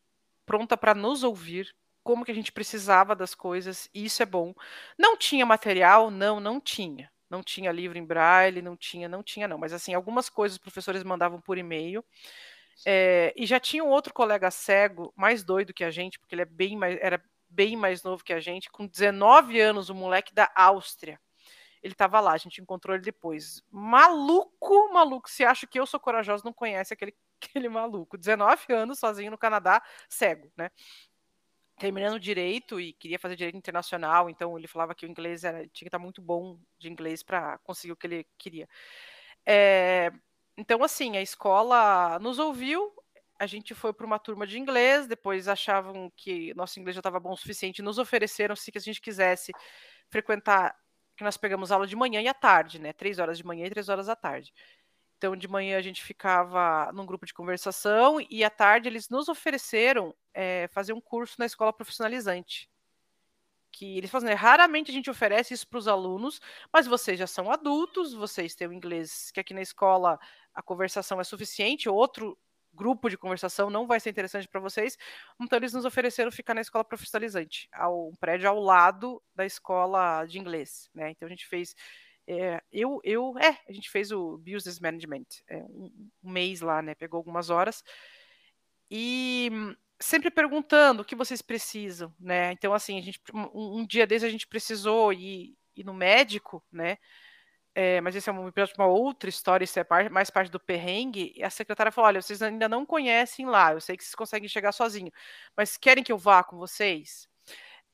pronta 0.46 0.76
para 0.76 0.94
nos 0.94 1.24
ouvir, 1.24 1.74
como 2.04 2.26
que 2.26 2.32
a 2.32 2.36
gente 2.36 2.52
precisava 2.52 3.16
das 3.16 3.36
coisas, 3.36 3.90
e 3.94 4.06
isso 4.06 4.22
é 4.24 4.26
bom. 4.26 4.54
Não 4.98 5.16
tinha 5.16 5.46
material? 5.46 6.10
Não, 6.10 6.40
não 6.40 6.60
tinha. 6.60 7.12
Não 7.30 7.42
tinha 7.42 7.72
livro 7.72 7.98
em 7.98 8.06
braille, 8.06 8.62
não 8.62 8.76
tinha, 8.76 9.08
não 9.08 9.24
tinha, 9.24 9.48
não. 9.48 9.58
Mas 9.58 9.72
assim, 9.72 9.94
algumas 9.94 10.30
coisas 10.30 10.58
os 10.58 10.62
professores 10.62 11.04
mandavam 11.04 11.40
por 11.40 11.58
e-mail. 11.58 12.04
É, 12.86 13.34
e 13.38 13.46
já 13.46 13.60
tinha 13.60 13.84
um 13.84 13.90
outro 13.90 14.14
colega 14.14 14.52
cego, 14.52 15.14
mais 15.16 15.44
doido 15.44 15.74
que 15.74 15.84
a 15.84 15.92
gente, 15.92 16.20
porque 16.20 16.36
ele 16.36 16.42
é 16.42 16.46
bem 16.46 16.76
mais, 16.78 16.98
era 17.00 17.24
bem 17.50 17.78
mais 17.78 18.04
novo 18.04 18.24
que 18.24 18.34
a 18.34 18.40
gente, 18.40 18.70
com 18.72 18.88
19 18.88 19.60
anos, 19.62 19.90
um 19.90 19.96
moleque 19.96 20.34
da 20.34 20.52
Áustria. 20.56 21.20
Ele 21.84 21.94
estava 21.94 22.20
lá, 22.20 22.34
a 22.34 22.38
gente 22.38 22.62
encontrou 22.62 22.96
ele 22.96 23.04
depois. 23.04 23.64
Maluco, 23.72 24.92
maluco. 24.94 25.30
Se 25.30 25.44
acha 25.44 25.66
que 25.66 25.80
eu 25.80 25.86
sou 25.86 26.00
corajoso, 26.00 26.46
não 26.46 26.54
conhece 26.54 26.94
aquele 26.94 27.16
aquele 27.42 27.70
maluco. 27.70 28.18
19 28.18 28.74
anos 28.74 29.00
sozinho 29.00 29.32
no 29.32 29.38
Canadá, 29.38 29.82
cego, 30.10 30.52
né? 30.58 30.70
Terminando 31.78 32.20
direito 32.20 32.80
e 32.80 32.94
queria 32.94 33.18
fazer 33.18 33.36
direito 33.36 33.58
internacional, 33.58 34.30
então 34.30 34.58
ele 34.58 34.68
falava 34.68 34.94
que 34.94 35.06
o 35.06 35.10
inglês 35.10 35.44
era, 35.44 35.60
tinha 35.60 35.70
que 35.70 35.88
estar 35.88 36.00
muito 36.00 36.22
bom 36.22 36.60
de 36.78 36.90
inglês 36.90 37.24
para 37.24 37.58
conseguir 37.60 37.94
o 37.94 37.96
que 37.96 38.06
ele 38.08 38.28
queria. 38.38 38.68
É, 39.46 40.12
então, 40.58 40.84
assim, 40.84 41.18
a 41.18 41.22
escola 41.22 42.20
nos 42.20 42.38
ouviu, 42.38 42.94
a 43.40 43.48
gente 43.48 43.74
foi 43.74 43.92
para 43.92 44.06
uma 44.06 44.20
turma 44.20 44.46
de 44.46 44.60
inglês, 44.60 45.08
depois 45.08 45.48
achavam 45.48 46.12
que 46.16 46.54
nosso 46.54 46.80
inglês 46.80 46.94
já 46.96 47.00
estava 47.00 47.20
bom 47.20 47.32
o 47.32 47.38
suficiente, 47.38 47.82
nos 47.82 47.98
ofereceram, 47.98 48.56
se 48.56 48.72
que 48.72 48.78
a 48.78 48.82
gente 48.82 49.02
quisesse 49.02 49.52
frequentar, 50.10 50.76
que 51.18 51.24
nós 51.24 51.38
pegamos 51.38 51.72
aula 51.72 51.88
de 51.88 51.96
manhã 51.96 52.22
e 52.22 52.28
à 52.28 52.34
tarde, 52.34 52.80
né? 52.80 52.94
Três 52.94 53.18
horas 53.18 53.40
de 53.40 53.46
manhã 53.46 53.66
e 53.66 53.70
três 53.72 53.90
horas 53.90 54.08
à 54.10 54.16
tarde. 54.16 54.54
Então, 55.22 55.36
de 55.36 55.48
manhã 55.48 55.78
a 55.78 55.82
gente 55.84 56.04
ficava 56.04 56.92
num 56.94 57.06
grupo 57.06 57.28
de 57.28 57.34
conversação 57.34 58.18
e 58.28 58.44
à 58.44 58.50
tarde 58.50 58.90
eles 58.90 59.08
nos 59.08 59.30
ofereceram 59.30 60.16
é, 60.34 60.68
fazer 60.70 60.94
um 60.94 61.00
curso 61.00 61.36
na 61.38 61.46
escola 61.46 61.72
profissionalizante. 61.72 62.68
Que 63.72 64.00
eles 64.00 64.10
fazem, 64.10 64.30
né, 64.30 64.34
raramente 64.34 64.90
a 64.90 64.94
gente 64.94 65.12
oferece 65.12 65.54
isso 65.54 65.68
para 65.68 65.78
os 65.78 65.88
alunos, 65.88 66.42
mas 66.74 66.88
vocês 66.88 67.20
já 67.20 67.28
são 67.28 67.52
adultos, 67.52 68.16
vocês 68.16 68.56
têm 68.56 68.68
o 68.68 68.74
inglês, 68.74 69.30
que 69.30 69.40
aqui 69.40 69.54
na 69.54 69.62
escola 69.62 70.20
a 70.56 70.62
conversação 70.64 71.22
é 71.22 71.24
suficiente, 71.24 71.88
outro 71.88 72.36
grupo 72.74 73.08
de 73.08 73.16
conversação 73.16 73.70
não 73.70 73.86
vai 73.86 74.00
ser 74.00 74.10
interessante 74.10 74.48
para 74.48 74.60
vocês. 74.60 74.98
Então, 75.40 75.60
eles 75.60 75.72
nos 75.72 75.86
ofereceram 75.86 76.32
ficar 76.32 76.56
na 76.56 76.62
escola 76.62 76.84
profissionalizante, 76.84 77.70
ao, 77.72 78.10
um 78.10 78.16
prédio 78.16 78.50
ao 78.50 78.60
lado 78.60 79.22
da 79.36 79.46
escola 79.46 80.26
de 80.26 80.40
inglês. 80.40 80.90
Né? 80.96 81.12
Então, 81.12 81.28
a 81.28 81.30
gente 81.30 81.46
fez 81.46 81.76
é, 82.28 82.62
eu, 82.72 83.02
eu, 83.04 83.38
é, 83.40 83.58
a 83.68 83.72
gente 83.72 83.90
fez 83.90 84.12
o 84.12 84.38
Business 84.38 84.80
Management, 84.80 85.26
é, 85.48 85.58
um, 85.58 86.10
um, 86.24 86.32
mês 86.32 86.62
lá, 86.62 86.82
né? 86.82 86.96
Pegou 86.96 87.18
algumas 87.18 87.50
horas. 87.50 87.84
E 88.90 89.50
sempre 90.00 90.30
perguntando 90.32 91.02
o 91.02 91.06
que 91.06 91.16
vocês 91.16 91.42
precisam, 91.42 92.14
né? 92.20 92.52
Então, 92.52 92.74
assim, 92.74 92.98
a 93.00 93.02
gente, 93.02 93.20
um, 93.34 93.80
um 93.80 93.86
dia 93.86 94.06
desses 94.08 94.28
a 94.28 94.32
gente 94.32 94.48
precisou 94.48 95.14
ir, 95.14 95.56
ir 95.76 95.84
no 95.84 95.94
médico, 95.94 96.64
né? 96.72 96.98
É, 97.74 98.02
mas 98.02 98.16
isso 98.16 98.30
é 98.30 98.34
uma, 98.34 98.52
uma, 98.78 98.86
outra 98.88 99.30
história, 99.30 99.64
isso 99.64 99.80
é 99.80 99.84
parte, 99.84 100.10
mais 100.10 100.30
parte 100.30 100.52
do 100.52 100.60
perrengue. 100.60 101.34
E 101.36 101.44
a 101.44 101.50
secretária 101.50 101.92
falou: 101.92 102.08
olha, 102.08 102.22
vocês 102.22 102.42
ainda 102.42 102.68
não 102.68 102.86
conhecem 102.86 103.46
lá, 103.46 103.74
eu 103.74 103.82
sei 103.82 103.96
que 103.96 104.04
vocês 104.04 104.16
conseguem 104.16 104.50
chegar 104.50 104.72
sozinho, 104.74 105.12
mas 105.56 105.78
querem 105.78 106.04
que 106.04 106.12
eu 106.12 106.18
vá 106.18 106.44
com 106.44 106.58
vocês? 106.58 107.30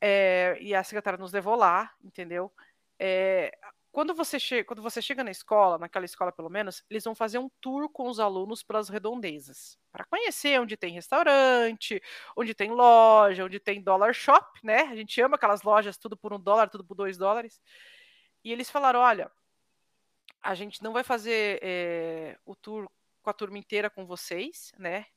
É, 0.02 0.58
e 0.62 0.74
a 0.76 0.84
secretária 0.84 1.20
nos 1.20 1.34
levou 1.34 1.56
lá, 1.56 1.92
entendeu? 2.04 2.52
É, 3.00 3.52
quando 3.98 4.14
você, 4.14 4.40
chega, 4.40 4.64
quando 4.64 4.84
você 4.84 5.02
chega 5.02 5.24
na 5.24 5.32
escola, 5.32 5.80
naquela 5.80 6.06
escola 6.06 6.32
pelo 6.32 6.52
menos, 6.52 6.84
eles 6.88 7.04
vão 7.04 7.16
fazer 7.16 7.40
um 7.40 7.50
tour 7.60 7.90
com 7.90 8.08
os 8.08 8.20
alunos 8.20 8.62
pelas 8.62 8.90
redondezas, 8.90 9.76
para 9.92 10.06
conhecer 10.06 10.62
onde 10.62 10.78
tem 10.78 10.94
restaurante, 10.94 12.00
onde 12.36 12.54
tem 12.54 12.70
loja, 12.70 13.44
onde 13.44 13.60
tem 13.60 13.82
dollar 13.82 14.14
shop, 14.14 14.60
né? 14.64 14.82
A 14.82 14.96
gente 14.96 15.20
ama 15.20 15.36
aquelas 15.36 15.64
lojas, 15.64 15.98
tudo 15.98 16.16
por 16.16 16.32
um 16.32 16.40
dólar, 16.40 16.70
tudo 16.70 16.84
por 16.84 16.94
dois 16.94 17.18
dólares. 17.18 17.60
E 18.44 18.52
eles 18.52 18.70
falaram: 18.70 19.00
olha, 19.00 19.32
a 20.44 20.54
gente 20.54 20.84
não 20.84 20.94
vai 20.94 21.04
fazer 21.04 21.58
é, 21.64 22.38
o 22.46 22.56
tour 22.56 22.88
com 23.24 23.30
a 23.32 23.34
turma 23.34 23.58
inteira 23.58 23.90
com 23.90 24.06
vocês, 24.06 24.76
né? 24.78 25.08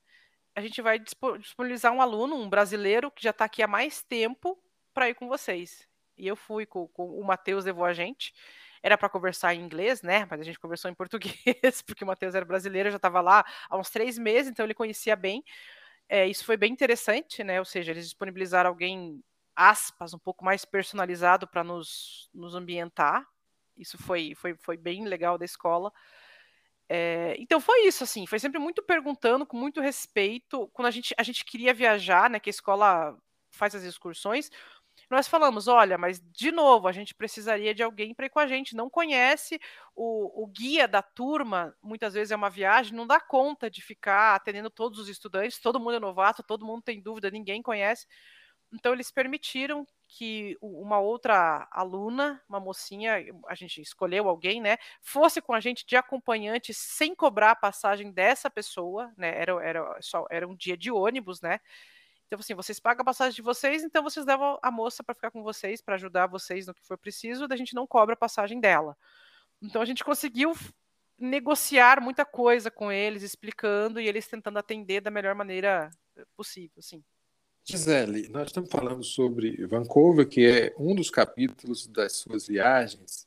A 0.55 0.63
gente 0.63 0.81
vai 0.81 0.99
disponibilizar 0.99 1.93
um 1.93 2.01
aluno, 2.01 2.35
um 2.35 2.49
brasileiro, 2.49 3.11
que 3.11 3.23
já 3.23 3.29
está 3.29 3.45
aqui 3.45 3.63
há 3.63 3.69
mais 3.69 4.03
tempo, 4.03 4.59
para 4.95 5.11
ir 5.11 5.15
com 5.17 5.29
vocês. 5.29 5.87
E 6.17 6.27
eu 6.27 6.35
fui 6.35 6.65
com, 6.65 6.89
com 6.89 7.21
o 7.21 7.23
Matheus 7.23 7.67
levou 7.67 7.85
a 7.85 7.93
gente. 7.93 8.35
Era 8.83 8.97
para 8.97 9.09
conversar 9.09 9.55
em 9.55 9.61
inglês, 9.61 10.03
né? 10.03 10.27
Mas 10.31 10.41
a 10.41 10.45
gente 10.45 10.59
conversou 10.59 10.91
em 10.91 10.95
português, 10.95 11.35
porque 11.87 12.05
o 12.05 12.07
Matheus 12.07 12.35
era 12.35 12.45
brasileiro, 12.45 12.91
já 12.91 12.97
estava 12.97 13.21
lá 13.21 13.45
há 13.69 13.77
uns 13.77 13.91
três 13.91 14.19
meses, 14.19 14.51
então 14.51 14.65
ele 14.65 14.75
conhecia 14.75 15.15
bem. 15.15 15.45
É, 16.09 16.27
isso 16.27 16.45
foi 16.45 16.57
bem 16.57 16.73
interessante, 16.73 17.45
né? 17.45 17.59
Ou 17.61 17.65
seja, 17.65 17.93
eles 17.93 18.05
disponibilizaram 18.05 18.69
alguém, 18.71 19.23
aspas, 19.55 20.15
um 20.15 20.19
pouco 20.19 20.45
mais 20.45 20.65
personalizado 20.65 21.47
para 21.47 21.63
nos, 21.63 22.29
nos 22.35 22.55
ambientar. 22.55 23.27
Isso 23.77 23.97
foi, 23.99 24.35
foi, 24.35 24.57
foi 24.57 24.77
bem 24.77 25.05
legal 25.07 25.39
da 25.39 25.45
escola. 25.45 25.93
É, 26.89 27.37
então 27.39 27.61
foi 27.61 27.87
isso, 27.87 28.03
assim, 28.03 28.27
foi 28.27 28.41
sempre 28.41 28.59
muito 28.59 28.83
perguntando, 28.83 29.47
com 29.47 29.57
muito 29.57 29.81
respeito. 29.81 30.69
Quando 30.73 30.89
a 30.89 30.91
gente, 30.91 31.15
a 31.17 31.23
gente 31.23 31.45
queria 31.45 31.73
viajar, 31.73 32.29
né? 32.29 32.41
Que 32.41 32.51
a 32.51 32.53
escola 32.53 33.17
faz 33.53 33.75
as 33.75 33.85
excursões, 33.85 34.51
nós 35.11 35.27
falamos: 35.29 35.67
olha, 35.69 35.99
mas 35.99 36.21
de 36.33 36.53
novo, 36.53 36.87
a 36.89 36.93
gente 36.93 37.15
precisaria 37.15 37.75
de 37.75 37.83
alguém 37.83 38.15
para 38.15 38.27
ir 38.27 38.31
com 38.31 38.39
a 38.39 38.47
gente. 38.47 38.77
Não 38.77 38.89
conhece 38.89 39.61
o, 39.95 40.45
o, 40.45 40.47
guia 40.47 40.87
da 40.87 41.03
turma, 41.03 41.75
muitas 41.83 42.15
vezes 42.15 42.31
é 42.31 42.37
uma 42.37 42.49
viagem, 42.49 42.95
não 42.95 43.07
dá 43.07 43.21
conta 43.21 43.69
de 43.69 43.83
ficar 43.83 44.37
atendendo 44.37 44.71
todos 44.71 44.99
os 44.99 45.09
estudantes, 45.09 45.59
todo 45.59 45.81
mundo 45.81 45.97
é 45.97 46.01
novato, 46.01 46.43
todo 46.43 46.65
mundo 46.65 46.83
tem 46.83 47.01
dúvida, 47.03 47.31
ninguém 47.31 47.63
conhece. 47.63 48.07
Então, 48.73 48.93
eles 48.93 49.11
permitiram 49.11 49.85
que 50.07 50.57
uma 50.61 50.99
outra 51.01 51.69
aluna, 51.73 52.41
uma 52.49 52.61
mocinha, 52.61 53.17
a 53.49 53.55
gente 53.55 53.81
escolheu 53.81 54.29
alguém, 54.29 54.61
né, 54.61 54.77
fosse 55.01 55.41
com 55.41 55.53
a 55.53 55.61
gente 55.61 55.85
de 55.87 55.97
acompanhante 55.97 56.73
sem 56.75 57.15
cobrar 57.15 57.53
a 57.53 57.57
passagem 57.57 58.13
dessa 58.13 58.51
pessoa, 58.51 59.13
né, 59.17 59.33
era, 59.41 59.53
era, 59.65 59.99
só, 60.01 60.25
era 60.31 60.47
um 60.49 60.57
dia 60.57 60.77
de 60.77 60.91
ônibus, 60.91 61.41
né, 61.41 61.61
então, 62.31 62.39
assim, 62.39 62.55
vocês 62.55 62.79
pagam 62.79 63.03
a 63.03 63.05
passagem 63.05 63.35
de 63.35 63.43
vocês, 63.43 63.83
então 63.83 64.05
vocês 64.05 64.25
levam 64.25 64.57
a 64.63 64.71
moça 64.71 65.03
para 65.03 65.17
ficar 65.17 65.33
com 65.33 65.43
vocês, 65.43 65.81
para 65.81 65.97
ajudar 65.97 66.29
vocês 66.29 66.65
no 66.65 66.73
que 66.73 66.87
for 66.87 66.97
preciso, 66.97 67.49
da 67.49 67.57
gente 67.57 67.75
não 67.75 67.89
cobra 67.89 68.15
a 68.15 68.17
passagem 68.17 68.61
dela. 68.61 68.97
Então, 69.61 69.83
a 69.83 69.85
gente 69.85 70.05
conseguiu 70.05 70.55
negociar 71.19 72.01
muita 72.01 72.25
coisa 72.25 72.71
com 72.71 72.93
eles, 72.93 73.25
explicando 73.25 74.01
e 74.01 74.07
eles 74.07 74.29
tentando 74.29 74.61
atender 74.61 75.01
da 75.01 75.11
melhor 75.11 75.35
maneira 75.35 75.91
possível, 76.37 76.77
assim. 76.79 77.03
Gisele, 77.65 78.29
nós 78.29 78.47
estamos 78.47 78.71
falando 78.71 79.03
sobre 79.03 79.67
Vancouver, 79.67 80.29
que 80.29 80.47
é 80.47 80.73
um 80.79 80.95
dos 80.95 81.11
capítulos 81.11 81.89
das 81.89 82.13
suas 82.13 82.47
viagens, 82.47 83.27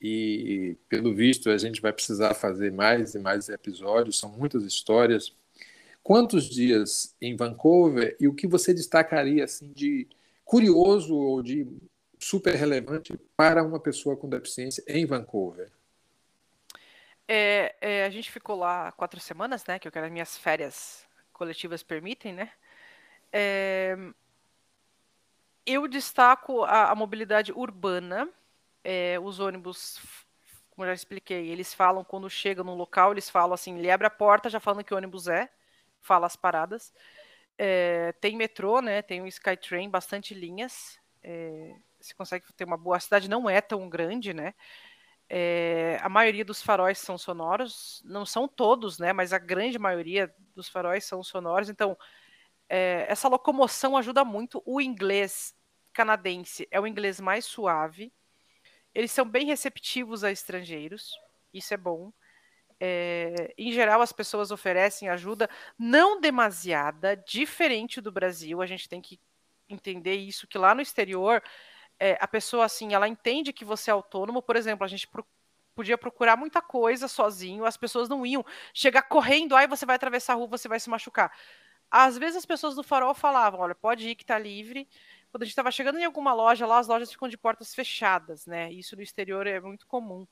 e 0.00 0.76
pelo 0.88 1.14
visto 1.14 1.50
a 1.50 1.56
gente 1.56 1.80
vai 1.80 1.92
precisar 1.92 2.34
fazer 2.34 2.72
mais 2.72 3.14
e 3.14 3.20
mais 3.20 3.48
episódios, 3.48 4.18
são 4.18 4.28
muitas 4.28 4.64
histórias 4.64 5.32
quantos 6.08 6.48
dias 6.48 7.14
em 7.20 7.36
Vancouver 7.36 8.16
e 8.18 8.26
o 8.26 8.32
que 8.32 8.46
você 8.46 8.72
destacaria 8.72 9.44
assim 9.44 9.70
de 9.74 10.08
curioso 10.42 11.14
ou 11.14 11.42
de 11.42 11.68
super 12.18 12.54
relevante 12.54 13.20
para 13.36 13.62
uma 13.62 13.78
pessoa 13.78 14.16
com 14.16 14.26
deficiência 14.26 14.82
em 14.88 15.04
Vancouver? 15.04 15.70
É, 17.28 17.74
é, 17.78 18.04
a 18.06 18.08
gente 18.08 18.30
ficou 18.30 18.56
lá 18.56 18.90
quatro 18.92 19.20
semanas, 19.20 19.66
né? 19.66 19.78
Que 19.78 19.86
eu 19.86 19.92
quero 19.92 20.06
as 20.06 20.10
minhas 20.10 20.38
férias 20.38 21.06
coletivas 21.30 21.82
permitem, 21.82 22.32
né? 22.32 22.52
É, 23.30 23.94
eu 25.66 25.86
destaco 25.86 26.62
a, 26.62 26.90
a 26.90 26.94
mobilidade 26.94 27.52
urbana. 27.52 28.30
É, 28.82 29.20
os 29.20 29.40
ônibus, 29.40 30.00
como 30.70 30.86
já 30.86 30.94
expliquei, 30.94 31.50
eles 31.50 31.74
falam 31.74 32.02
quando 32.02 32.30
chegam 32.30 32.64
no 32.64 32.74
local, 32.74 33.12
eles 33.12 33.28
falam 33.28 33.52
assim, 33.52 33.76
ele 33.76 33.90
abre 33.90 34.06
a 34.06 34.10
porta 34.10 34.48
já 34.48 34.58
falando 34.58 34.84
que 34.84 34.94
ônibus 34.94 35.28
é 35.28 35.50
fala 36.08 36.26
as 36.26 36.36
paradas. 36.36 36.92
É, 37.58 38.12
tem 38.20 38.36
metrô, 38.36 38.80
né? 38.80 39.02
Tem 39.02 39.20
um 39.20 39.26
Skytrain, 39.26 39.90
bastante 39.90 40.32
linhas. 40.32 40.98
É, 41.22 41.74
você 42.00 42.14
consegue 42.14 42.46
ter 42.54 42.64
uma 42.64 42.78
boa. 42.78 42.96
A 42.96 43.00
cidade 43.00 43.28
não 43.28 43.48
é 43.50 43.60
tão 43.60 43.88
grande, 43.88 44.32
né? 44.32 44.54
É, 45.28 45.98
a 46.00 46.08
maioria 46.08 46.44
dos 46.44 46.62
faróis 46.62 46.98
são 46.98 47.18
sonoros, 47.18 48.00
não 48.04 48.24
são 48.24 48.48
todos, 48.48 48.98
né? 48.98 49.12
Mas 49.12 49.32
a 49.34 49.38
grande 49.38 49.78
maioria 49.78 50.34
dos 50.54 50.68
faróis 50.68 51.04
são 51.04 51.22
sonoros. 51.22 51.68
Então, 51.68 51.96
é, 52.68 53.04
essa 53.08 53.28
locomoção 53.28 53.96
ajuda 53.96 54.24
muito. 54.24 54.62
O 54.64 54.80
inglês 54.80 55.54
canadense 55.92 56.66
é 56.70 56.80
o 56.80 56.86
inglês 56.86 57.20
mais 57.20 57.44
suave. 57.44 58.10
Eles 58.94 59.12
são 59.12 59.28
bem 59.28 59.46
receptivos 59.46 60.24
a 60.24 60.30
estrangeiros. 60.30 61.12
Isso 61.52 61.74
é 61.74 61.76
bom. 61.76 62.12
É, 62.80 63.52
em 63.58 63.72
geral, 63.72 64.00
as 64.00 64.12
pessoas 64.12 64.50
oferecem 64.50 65.08
ajuda 65.08 65.48
não 65.78 66.20
demasiada, 66.20 67.16
diferente 67.16 68.00
do 68.00 68.12
Brasil. 68.12 68.62
A 68.62 68.66
gente 68.66 68.88
tem 68.88 69.00
que 69.00 69.20
entender 69.68 70.14
isso, 70.14 70.46
que 70.46 70.56
lá 70.58 70.74
no 70.74 70.80
exterior, 70.80 71.42
é, 71.98 72.16
a 72.20 72.28
pessoa, 72.28 72.64
assim, 72.64 72.94
ela 72.94 73.08
entende 73.08 73.52
que 73.52 73.64
você 73.64 73.90
é 73.90 73.92
autônomo. 73.92 74.42
Por 74.42 74.56
exemplo, 74.56 74.84
a 74.84 74.88
gente 74.88 75.06
pro, 75.08 75.26
podia 75.74 75.98
procurar 75.98 76.36
muita 76.36 76.62
coisa 76.62 77.08
sozinho, 77.08 77.64
as 77.64 77.76
pessoas 77.76 78.08
não 78.08 78.24
iam 78.26 78.44
chegar 78.74 79.02
correndo, 79.02 79.54
aí 79.56 79.66
você 79.66 79.86
vai 79.86 79.96
atravessar 79.96 80.34
a 80.34 80.36
rua, 80.36 80.46
você 80.48 80.68
vai 80.68 80.80
se 80.80 80.90
machucar. 80.90 81.32
Às 81.90 82.18
vezes 82.18 82.36
as 82.36 82.46
pessoas 82.46 82.74
do 82.74 82.82
farol 82.82 83.14
falavam, 83.14 83.60
olha, 83.60 83.74
pode 83.74 84.08
ir 84.08 84.14
que 84.14 84.24
tá 84.24 84.38
livre. 84.38 84.88
Quando 85.30 85.42
a 85.42 85.46
gente 85.46 85.52
estava 85.52 85.70
chegando 85.70 85.98
em 85.98 86.04
alguma 86.04 86.32
loja, 86.34 86.66
lá 86.66 86.78
as 86.78 86.88
lojas 86.88 87.10
ficam 87.12 87.28
de 87.28 87.36
portas 87.38 87.74
fechadas, 87.74 88.46
né? 88.46 88.72
Isso 88.72 88.96
no 88.96 89.02
exterior 89.02 89.46
é 89.46 89.60
muito 89.60 89.86
comum. 89.86 90.26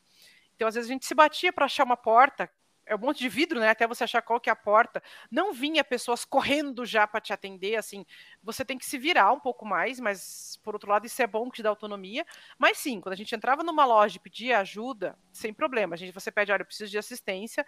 Então, 0.57 0.67
às 0.67 0.75
vezes, 0.75 0.91
a 0.91 0.93
gente 0.93 1.07
se 1.07 1.15
batia 1.15 1.53
para 1.53 1.67
achar 1.67 1.85
uma 1.85 1.97
porta, 1.97 2.51
é 2.87 2.95
um 2.95 2.99
monte 2.99 3.19
de 3.19 3.29
vidro, 3.29 3.59
né? 3.59 3.69
Até 3.69 3.87
você 3.87 4.05
achar 4.05 4.23
qual 4.23 4.41
que 4.41 4.49
é 4.49 4.53
a 4.53 4.57
porta. 4.57 5.03
Não 5.31 5.53
vinha 5.53 5.83
pessoas 5.83 6.25
correndo 6.25 6.87
já 6.87 7.07
para 7.07 7.21
te 7.21 7.33
atender, 7.33 7.75
assim. 7.77 8.07
Você 8.43 8.65
tem 8.65 8.79
que 8.79 8.87
se 8.87 8.97
virar 8.97 9.33
um 9.33 9.41
pouco 9.41 9.67
mais, 9.67 9.99
mas 9.99 10.59
por 10.63 10.75
outro 10.75 10.89
lado 10.91 11.05
isso 11.05 11.21
é 11.21 11.27
bom 11.27 11.51
que 11.51 11.57
te 11.57 11.63
dá 11.65 11.69
autonomia. 11.69 12.25
Mas 12.57 12.79
sim, 12.79 13.01
quando 13.01 13.15
a 13.15 13.17
gente 13.17 13.35
entrava 13.35 13.65
numa 13.65 13.85
loja 13.85 14.17
e 14.17 14.21
pedia 14.21 14.61
ajuda, 14.61 15.19
sem 15.33 15.53
problema. 15.53 15.95
A 15.95 15.99
gente 15.99 16.13
você 16.13 16.31
pede, 16.31 16.53
olha, 16.53 16.63
eu 16.63 16.67
preciso 16.67 16.91
de 16.91 16.99
assistência 16.99 17.67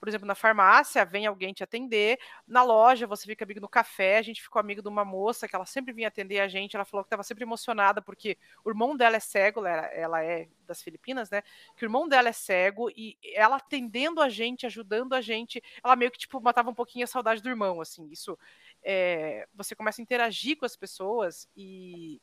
por 0.00 0.08
exemplo, 0.08 0.26
na 0.26 0.34
farmácia, 0.34 1.04
vem 1.04 1.26
alguém 1.26 1.52
te 1.52 1.62
atender, 1.62 2.18
na 2.48 2.62
loja 2.62 3.06
você 3.06 3.26
fica 3.26 3.44
amigo 3.44 3.60
no 3.60 3.68
café, 3.68 4.16
a 4.16 4.22
gente 4.22 4.42
ficou 4.42 4.58
amigo 4.58 4.80
de 4.80 4.88
uma 4.88 5.04
moça 5.04 5.46
que 5.46 5.54
ela 5.54 5.66
sempre 5.66 5.92
vinha 5.92 6.08
atender 6.08 6.40
a 6.40 6.48
gente, 6.48 6.74
ela 6.74 6.86
falou 6.86 7.04
que 7.04 7.08
estava 7.08 7.22
sempre 7.22 7.44
emocionada 7.44 8.00
porque 8.00 8.38
o 8.64 8.70
irmão 8.70 8.96
dela 8.96 9.16
é 9.16 9.20
cego, 9.20 9.66
ela, 9.66 10.24
é 10.24 10.48
das 10.66 10.82
Filipinas, 10.82 11.28
né? 11.28 11.42
Que 11.76 11.84
o 11.84 11.86
irmão 11.86 12.08
dela 12.08 12.30
é 12.30 12.32
cego 12.32 12.90
e 12.96 13.18
ela 13.34 13.56
atendendo 13.56 14.22
a 14.22 14.30
gente, 14.30 14.64
ajudando 14.64 15.12
a 15.12 15.20
gente, 15.20 15.62
ela 15.84 15.94
meio 15.94 16.10
que 16.10 16.18
tipo 16.18 16.40
matava 16.40 16.70
um 16.70 16.74
pouquinho 16.74 17.04
a 17.04 17.08
saudade 17.08 17.42
do 17.42 17.50
irmão, 17.50 17.80
assim. 17.80 18.08
Isso 18.10 18.38
é, 18.82 19.46
você 19.54 19.74
começa 19.76 20.00
a 20.00 20.02
interagir 20.02 20.56
com 20.56 20.64
as 20.64 20.76
pessoas 20.76 21.46
e 21.54 22.20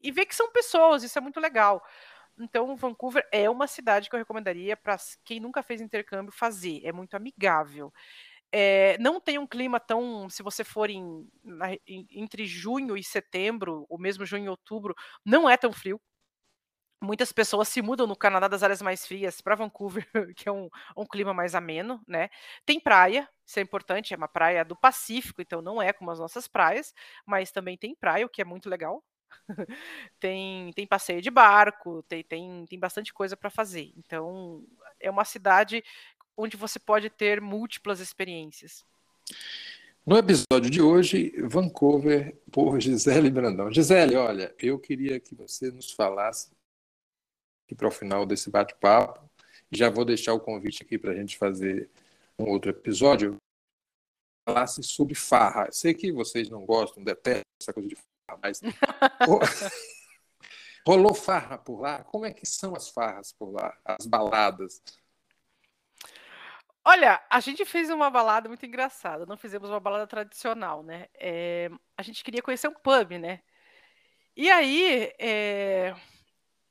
e 0.00 0.12
ver 0.12 0.26
que 0.26 0.34
são 0.34 0.50
pessoas, 0.52 1.02
isso 1.02 1.18
é 1.18 1.20
muito 1.20 1.40
legal. 1.40 1.82
Então, 2.40 2.76
Vancouver 2.76 3.26
é 3.32 3.48
uma 3.50 3.66
cidade 3.66 4.08
que 4.08 4.14
eu 4.14 4.18
recomendaria 4.18 4.76
para 4.76 4.96
quem 5.24 5.40
nunca 5.40 5.62
fez 5.62 5.80
intercâmbio 5.80 6.32
fazer. 6.32 6.80
É 6.84 6.92
muito 6.92 7.14
amigável. 7.14 7.92
É, 8.52 8.96
não 8.98 9.20
tem 9.20 9.38
um 9.38 9.46
clima 9.46 9.78
tão. 9.80 10.28
Se 10.30 10.42
você 10.42 10.64
for 10.64 10.90
em, 10.90 11.28
na, 11.44 11.74
em, 11.86 12.06
entre 12.12 12.46
junho 12.46 12.96
e 12.96 13.04
setembro, 13.04 13.86
ou 13.88 13.98
mesmo 13.98 14.24
junho 14.24 14.46
e 14.46 14.48
outubro, 14.48 14.94
não 15.24 15.48
é 15.48 15.56
tão 15.56 15.72
frio. 15.72 16.00
Muitas 17.00 17.32
pessoas 17.32 17.68
se 17.68 17.80
mudam 17.80 18.08
no 18.08 18.16
Canadá 18.16 18.48
das 18.48 18.62
áreas 18.64 18.82
mais 18.82 19.06
frias 19.06 19.40
para 19.40 19.54
Vancouver, 19.54 20.04
que 20.36 20.48
é 20.48 20.52
um, 20.52 20.68
um, 20.96 21.06
clima 21.06 21.32
mais 21.32 21.54
ameno, 21.54 22.02
né? 22.08 22.28
Tem 22.66 22.80
praia, 22.80 23.28
isso 23.46 23.58
é 23.60 23.62
importante, 23.62 24.12
é 24.12 24.16
uma 24.16 24.26
praia 24.26 24.64
do 24.64 24.74
Pacífico, 24.74 25.40
então 25.40 25.62
não 25.62 25.80
é 25.80 25.92
como 25.92 26.10
as 26.10 26.18
nossas 26.18 26.48
praias, 26.48 26.92
mas 27.24 27.52
também 27.52 27.76
tem 27.78 27.94
praia, 27.94 28.26
o 28.26 28.28
que 28.28 28.42
é 28.42 28.44
muito 28.44 28.68
legal, 28.68 29.04
tem, 30.20 30.72
tem 30.72 30.86
passeio 30.86 31.22
de 31.22 31.30
barco, 31.30 32.02
tem, 32.04 32.22
tem, 32.22 32.66
tem 32.66 32.78
bastante 32.78 33.12
coisa 33.12 33.36
para 33.36 33.50
fazer. 33.50 33.92
Então, 33.96 34.64
é 35.00 35.10
uma 35.10 35.24
cidade 35.24 35.82
onde 36.36 36.56
você 36.56 36.78
pode 36.78 37.10
ter 37.10 37.40
múltiplas 37.40 38.00
experiências. 38.00 38.84
No 40.06 40.16
episódio 40.16 40.70
de 40.70 40.80
hoje, 40.80 41.34
Vancouver 41.42 42.34
por 42.50 42.78
Gisele 42.80 43.30
Brandão. 43.30 43.70
Gisele, 43.70 44.16
olha, 44.16 44.54
eu 44.58 44.78
queria 44.78 45.20
que 45.20 45.34
você 45.34 45.70
nos 45.70 45.92
falasse 45.92 46.50
aqui 47.64 47.74
para 47.74 47.88
o 47.88 47.90
final 47.90 48.24
desse 48.24 48.50
bate-papo. 48.50 49.28
Já 49.70 49.90
vou 49.90 50.04
deixar 50.04 50.32
o 50.32 50.40
convite 50.40 50.82
aqui 50.82 50.96
para 50.96 51.12
a 51.12 51.14
gente 51.14 51.36
fazer 51.36 51.90
um 52.38 52.48
outro 52.48 52.70
episódio. 52.70 53.36
Falasse 54.48 54.82
sobre 54.82 55.14
farra. 55.14 55.70
Sei 55.70 55.92
que 55.92 56.10
vocês 56.10 56.48
não 56.48 56.64
gostam, 56.64 57.04
detestam 57.04 57.42
essa 57.60 57.72
coisa 57.74 57.88
de 57.90 57.96
mas 58.42 58.60
rolou 60.86 61.14
farra 61.14 61.58
por 61.58 61.80
lá? 61.80 62.04
Como 62.04 62.26
é 62.26 62.32
que 62.32 62.46
são 62.46 62.74
as 62.74 62.88
farras 62.88 63.32
por 63.32 63.52
lá, 63.52 63.76
as 63.84 64.06
baladas? 64.06 64.82
Olha, 66.84 67.22
a 67.28 67.40
gente 67.40 67.64
fez 67.66 67.90
uma 67.90 68.08
balada 68.08 68.48
muito 68.48 68.64
engraçada. 68.64 69.26
Não 69.26 69.36
fizemos 69.36 69.68
uma 69.68 69.78
balada 69.78 70.06
tradicional, 70.06 70.82
né? 70.82 71.08
É, 71.14 71.70
a 71.96 72.02
gente 72.02 72.24
queria 72.24 72.40
conhecer 72.40 72.66
um 72.68 72.74
pub, 72.74 73.18
né? 73.18 73.42
E 74.34 74.50
aí, 74.50 75.12
é, 75.18 75.94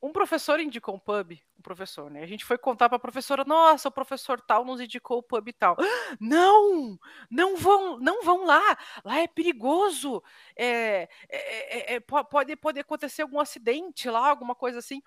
um 0.02 0.12
professor 0.12 0.60
indicou 0.60 0.96
um 0.96 1.00
pub, 1.00 1.40
professor, 1.68 2.10
né? 2.10 2.24
A 2.24 2.26
gente 2.26 2.46
foi 2.46 2.58
contar 2.58 2.88
para 2.88 2.96
a 2.96 3.00
professora, 3.00 3.44
nossa, 3.46 3.90
o 3.90 3.92
professor 3.92 4.40
tal 4.40 4.64
nos 4.64 4.80
indicou 4.80 5.18
o 5.18 5.24
pub 5.24 5.52
tal. 5.60 5.76
Não, 6.20 6.98
não 7.30 7.58
vão, 7.58 8.00
não 8.00 8.24
vão 8.24 8.46
lá. 8.46 8.78
Lá 9.04 9.20
é 9.20 9.28
perigoso. 9.28 10.24
É, 10.56 11.10
é, 11.30 11.94
é, 11.94 11.96
é 11.96 12.00
pode, 12.00 12.56
pode 12.56 12.80
acontecer 12.80 13.22
algum 13.22 13.40
acidente 13.40 14.10
lá, 14.10 14.30
alguma 14.30 14.56
coisa 14.56 14.80
assim 14.80 15.02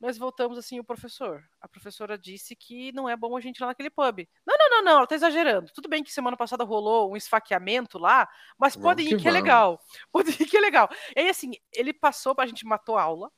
nós 0.00 0.16
voltamos 0.16 0.56
assim, 0.56 0.80
o 0.80 0.84
professor. 0.84 1.44
A 1.60 1.68
professora 1.68 2.16
disse 2.16 2.56
que 2.56 2.90
não 2.92 3.06
é 3.06 3.14
bom 3.14 3.36
a 3.36 3.40
gente 3.40 3.58
ir 3.58 3.60
lá 3.60 3.66
naquele 3.66 3.90
pub. 3.90 4.26
Não, 4.46 4.56
não, 4.58 4.70
não, 4.70 4.82
não, 4.82 4.92
ela 4.92 5.06
tá 5.06 5.14
exagerando. 5.14 5.70
Tudo 5.74 5.90
bem 5.90 6.02
que 6.02 6.10
semana 6.10 6.38
passada 6.38 6.64
rolou 6.64 7.12
um 7.12 7.16
esfaqueamento 7.18 7.98
lá, 7.98 8.26
mas 8.58 8.74
pode 8.74 9.02
ir 9.02 9.08
que, 9.10 9.16
que 9.18 9.28
é 9.28 9.30
legal. 9.30 9.78
Pode 10.10 10.30
ir 10.30 10.46
que 10.46 10.56
é 10.56 10.60
legal. 10.60 10.88
E 11.14 11.20
aí, 11.20 11.28
assim, 11.28 11.52
ele 11.70 11.92
passou, 11.92 12.34
a 12.38 12.46
gente 12.46 12.64
matou 12.64 12.96
a 12.96 13.02
aula, 13.02 13.30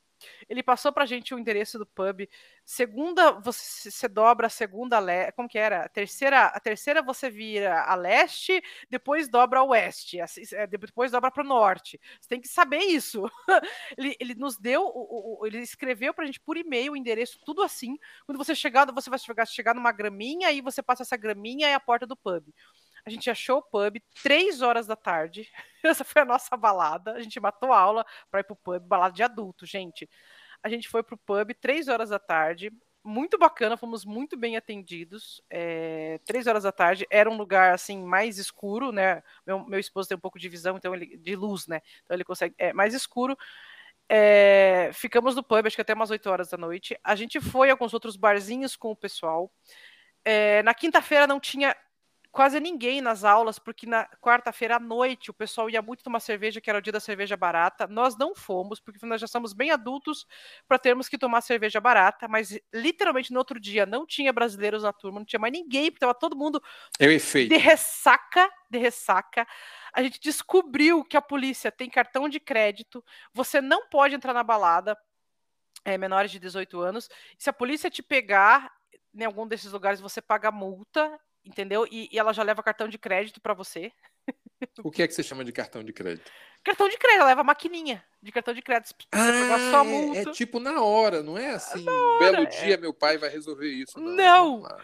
ele 0.49 0.63
passou 0.63 0.93
pra 0.93 1.07
gente 1.07 1.35
o 1.35 1.39
endereço 1.39 1.79
do 1.79 1.87
pub. 1.87 2.29
Segunda, 2.65 3.33
você, 3.33 3.91
você 3.91 4.09
dobra 4.09 4.47
a 4.47 4.51
segunda 4.51 4.99
leste. 4.99 5.33
Como 5.33 5.49
que 5.49 5.59
era? 5.59 5.85
A 5.85 5.89
terceira, 5.89 6.47
a 6.47 6.61
terceira 6.61 7.03
você 7.03 7.31
vira 7.31 7.83
a 7.83 7.95
leste, 7.95 8.63
depois 8.89 9.29
dobra 9.29 9.61
a 9.61 9.65
oeste, 9.65 10.19
é, 10.53 10.67
depois 10.67 11.11
dobra 11.11 11.31
para 11.31 11.45
o 11.45 11.47
norte. 11.47 12.01
Você 12.21 12.29
tem 12.29 12.41
que 12.41 12.49
saber 12.49 12.79
isso. 12.79 13.25
ele, 13.97 14.17
ele 14.21 14.35
nos 14.35 14.59
deu, 14.59 15.41
ele 15.45 15.59
escreveu 15.59 16.15
pra 16.15 16.27
gente 16.27 16.41
por 16.41 16.57
e-mail 16.57 16.93
o 16.93 16.97
endereço, 16.97 17.39
tudo 17.45 17.63
assim. 17.63 17.97
Quando 18.27 18.39
você 18.39 18.55
chegar, 18.55 18.91
você 18.93 19.11
vai 19.11 19.19
chegar, 19.19 19.47
chegar 19.47 19.75
numa 19.75 19.93
graminha, 19.93 20.49
aí 20.49 20.61
você 20.61 20.83
passa 20.83 21.03
essa 21.03 21.17
graminha 21.17 21.69
e 21.69 21.75
a 21.75 21.81
porta 21.81 22.07
do 22.07 22.17
pub. 22.17 22.49
A 23.05 23.11
gente 23.11 23.29
achou 23.29 23.59
o 23.59 23.63
pub 23.63 24.01
três 24.23 24.63
horas 24.63 24.87
da 24.87 24.95
tarde. 24.97 25.49
Essa 25.83 26.05
foi 26.05 26.23
a 26.23 26.25
nossa 26.25 26.57
balada. 26.57 27.13
A 27.13 27.21
gente 27.21 27.39
matou 27.41 27.73
a 27.73 27.79
aula 27.79 28.07
para 28.31 28.41
ir 28.41 28.45
pro 28.45 28.57
pub, 28.57 28.81
balada 28.81 29.15
de 29.15 29.23
adulto, 29.23 29.67
gente. 29.67 30.09
A 30.63 30.69
gente 30.69 30.89
foi 30.89 31.03
pro 31.03 31.17
pub 31.17 31.53
três 31.61 31.89
horas 31.89 32.11
da 32.11 32.19
tarde. 32.19 32.73
Muito 33.05 33.37
bacana, 33.37 33.77
fomos 33.77 34.05
muito 34.05 34.37
bem 34.37 34.57
atendidos. 34.57 35.43
É, 35.51 36.21
três 36.25 36.47
horas 36.47 36.63
da 36.63 36.71
tarde 36.71 37.05
era 37.11 37.29
um 37.29 37.37
lugar 37.37 37.75
assim 37.75 38.01
mais 38.05 38.39
escuro, 38.39 38.93
né? 38.93 39.23
Meu, 39.45 39.65
meu 39.67 39.81
esposo 39.81 40.09
tem 40.09 40.17
um 40.17 40.21
pouco 40.21 40.39
de 40.39 40.49
visão, 40.49 40.77
então 40.77 40.95
ele 40.95 41.17
de 41.17 41.35
luz, 41.35 41.67
né? 41.67 41.81
Então 42.05 42.15
ele 42.15 42.23
consegue 42.23 42.55
é 42.57 42.73
mais 42.73 42.95
escuro. 42.95 43.37
É, 44.09 44.91
ficamos 44.93 45.35
no 45.35 45.43
pub, 45.43 45.67
acho 45.67 45.75
que 45.75 45.83
até 45.83 45.95
umas 45.95 46.11
8 46.11 46.31
horas 46.31 46.51
da 46.51 46.57
noite. 46.57 46.97
A 47.03 47.17
gente 47.17 47.41
foi 47.41 47.71
a 47.71 47.73
alguns 47.73 47.93
outros 47.93 48.15
barzinhos 48.17 48.77
com 48.77 48.93
o 48.93 48.97
pessoal. 48.97 49.51
É, 50.25 50.63
na 50.63 50.75
quinta-feira 50.75 51.27
não 51.27 51.41
tinha 51.41 51.75
quase 52.33 52.59
ninguém 52.59 53.03
nas 53.03 53.25
aulas, 53.25 53.59
porque 53.59 53.87
na 53.87 54.07
quarta-feira 54.21 54.77
à 54.77 54.81
noite 54.81 55.31
o 55.31 55.35
pessoal 55.35 55.69
ia 55.69 55.83
muito 55.83 56.03
tomar 56.03 56.19
cerveja, 56.19 56.63
que 56.63 56.71
era 56.71 56.79
o 56.79 56.83
dia 56.83 56.93
da 56.93 56.99
cerveja 56.99 57.37
barata. 57.37 57.87
Nós 57.87 58.17
não 58.17 58.35
fomos, 58.35 58.81
porque 58.81 59.05
nós 59.05 59.21
já 59.21 59.27
somos 59.27 59.53
bem 59.53 59.71
adultos 59.71 60.27
para 60.67 60.79
termos 60.79 61.11
que 61.11 61.19
tomar 61.19 61.43
cerveja 61.43 61.79
barata, 61.79 62.27
mas 62.27 62.59
literalmente 62.73 63.33
no 63.33 63.39
outro 63.39 63.61
dia 63.61 63.85
não 63.85 64.07
tinha 64.07 64.33
brasileiros 64.33 64.83
na 64.83 64.95
turma, 64.95 65.21
não 65.21 65.27
tinha 65.27 65.39
mais 65.39 65.53
ninguém, 65.53 65.91
porque 65.91 65.99
estava 65.99 66.15
todo 66.15 66.35
mundo 66.35 66.61
é 66.99 67.07
de 67.49 67.57
ressaca, 67.59 68.51
de 68.71 68.79
ressaca. 68.79 69.47
A 69.93 70.03
gente 70.03 70.19
descobriu 70.19 71.05
que 71.05 71.19
a 71.19 71.23
polícia 71.23 71.71
tem 71.71 71.91
cartão 71.91 72.31
de 72.31 72.41
crédito, 72.41 73.05
você 73.35 73.61
não 73.61 73.89
pode 73.89 74.15
entrar 74.15 74.33
na 74.33 74.43
balada, 74.43 74.97
é, 75.85 75.99
menores 75.99 76.31
de 76.31 76.39
18 76.39 76.81
anos. 76.81 77.11
Se 77.37 77.51
a 77.51 77.53
polícia 77.53 77.91
te 77.91 78.03
pegar 78.03 78.73
em 79.15 79.25
algum 79.25 79.47
desses 79.47 79.71
lugares, 79.71 80.01
você 80.01 80.23
paga 80.23 80.51
multa 80.51 81.21
entendeu? 81.45 81.87
E, 81.91 82.09
e, 82.13 82.19
ela 82.19 82.33
já 82.33 82.43
leva 82.43 82.63
cartão 82.63 82.89
de 82.89 82.99
crédito 82.99 83.41
para 83.41 83.55
você. 83.55 83.93
O 84.83 84.91
que 84.91 85.03
é 85.03 85.09
que 85.09 85.15
você 85.15 85.23
chama 85.23 85.45
de 85.45 85.53
cartão 85.53 85.83
de 85.83 85.93
crédito? 85.93 86.31
Cartão 86.63 86.89
de 86.89 86.97
crédito, 86.97 87.21
ela 87.21 87.31
leva 87.31 87.43
maquininha 87.43 88.05
de 88.23 88.31
cartão 88.31 88.55
de 88.55 88.63
crédito. 88.63 88.95
Ah. 89.11 89.27
É, 90.15 90.21
é 90.21 90.33
tipo 90.33 90.61
na 90.61 90.81
hora, 90.83 91.23
não 91.23 91.37
é 91.37 91.51
assim, 91.51 91.81
um 91.81 92.19
belo 92.21 92.43
é. 92.43 92.47
dia 92.47 92.77
meu 92.77 92.95
pai 92.95 93.19
vai 93.19 93.29
resolver 93.29 93.69
isso. 93.69 93.99
Não. 93.99 94.61
não. 94.61 94.79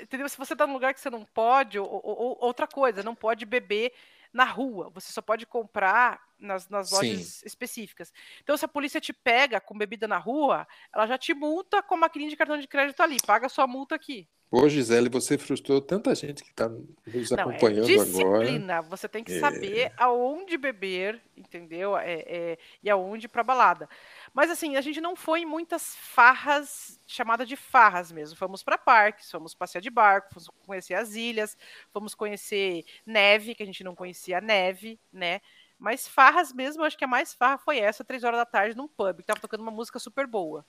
Entendeu? 0.00 0.28
Se 0.28 0.38
você 0.38 0.54
tá 0.54 0.66
num 0.66 0.72
lugar 0.72 0.94
que 0.94 1.00
você 1.00 1.10
não 1.10 1.24
pode, 1.24 1.78
ou, 1.78 1.88
ou, 1.88 2.38
outra 2.40 2.66
coisa, 2.66 3.02
não 3.02 3.14
pode 3.14 3.44
beber 3.44 3.92
na 4.32 4.44
rua. 4.44 4.90
Você 4.94 5.12
só 5.12 5.20
pode 5.20 5.44
comprar 5.44 6.20
nas, 6.38 6.68
nas 6.68 6.90
lojas 6.92 7.26
Sim. 7.26 7.46
específicas. 7.46 8.12
Então, 8.42 8.56
se 8.56 8.64
a 8.64 8.68
polícia 8.68 9.00
te 9.00 9.12
pega 9.12 9.60
com 9.60 9.76
bebida 9.76 10.06
na 10.06 10.18
rua, 10.18 10.66
ela 10.94 11.06
já 11.06 11.18
te 11.18 11.34
multa 11.34 11.82
com 11.82 11.94
a 11.96 11.98
maquininha 11.98 12.30
de 12.30 12.36
cartão 12.36 12.58
de 12.58 12.68
crédito 12.68 13.00
ali. 13.00 13.16
Paga 13.26 13.48
sua 13.48 13.66
multa 13.66 13.94
aqui. 13.94 14.28
Pô, 14.50 14.68
Gisele, 14.68 15.08
você 15.08 15.38
frustrou 15.38 15.80
tanta 15.80 16.12
gente 16.12 16.42
que 16.42 16.50
está 16.50 16.68
nos 16.68 17.30
Não, 17.30 17.38
é 17.38 17.40
acompanhando 17.40 17.88
é 17.88 17.94
disciplina. 17.94 18.78
agora. 18.78 18.82
Você 18.90 19.08
tem 19.08 19.22
que 19.22 19.34
é. 19.34 19.38
saber 19.38 19.92
aonde 19.96 20.58
beber, 20.58 21.22
entendeu? 21.36 21.96
É, 21.96 22.24
é, 22.26 22.58
e 22.82 22.90
aonde 22.90 23.26
ir 23.26 23.28
pra 23.28 23.44
balada. 23.44 23.88
Mas 24.34 24.50
assim, 24.50 24.74
a 24.74 24.80
gente 24.80 25.00
não 25.00 25.14
foi 25.14 25.42
em 25.42 25.46
muitas 25.46 25.94
farras, 25.94 26.98
chamada 27.06 27.46
de 27.46 27.54
farras 27.54 28.10
mesmo. 28.10 28.36
Fomos 28.36 28.60
para 28.60 28.76
parques, 28.76 29.30
fomos 29.30 29.54
passear 29.54 29.80
de 29.80 29.88
barco, 29.88 30.34
fomos 30.34 30.50
conhecer 30.66 30.94
as 30.94 31.14
ilhas, 31.14 31.56
fomos 31.92 32.12
conhecer 32.12 32.84
neve, 33.06 33.54
que 33.54 33.62
a 33.62 33.66
gente 33.66 33.84
não 33.84 33.94
conhecia 33.94 34.40
neve, 34.40 34.98
né? 35.12 35.40
Mas 35.78 36.08
farras 36.08 36.52
mesmo, 36.52 36.82
acho 36.82 36.98
que 36.98 37.04
a 37.04 37.08
mais 37.08 37.32
farra 37.32 37.56
foi 37.56 37.78
essa, 37.78 38.02
três 38.02 38.24
horas 38.24 38.40
da 38.40 38.44
tarde, 38.44 38.76
num 38.76 38.88
pub, 38.88 39.18
que 39.18 39.26
tava 39.26 39.40
tocando 39.40 39.60
uma 39.60 39.70
música 39.70 40.00
super 40.00 40.26
boa. 40.26 40.66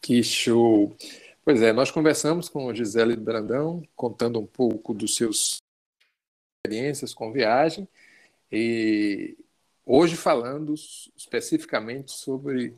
Que 0.00 0.22
show! 0.22 0.96
Pois 1.50 1.62
é, 1.62 1.72
nós 1.72 1.90
conversamos 1.90 2.48
com 2.48 2.72
Gisele 2.72 3.16
Brandão, 3.16 3.82
contando 3.96 4.38
um 4.38 4.46
pouco 4.46 4.94
dos 4.94 5.16
seus 5.16 5.58
experiências 6.64 7.12
com 7.12 7.32
viagem 7.32 7.88
e 8.52 9.36
hoje 9.84 10.14
falando 10.14 10.72
especificamente 11.16 12.12
sobre 12.12 12.76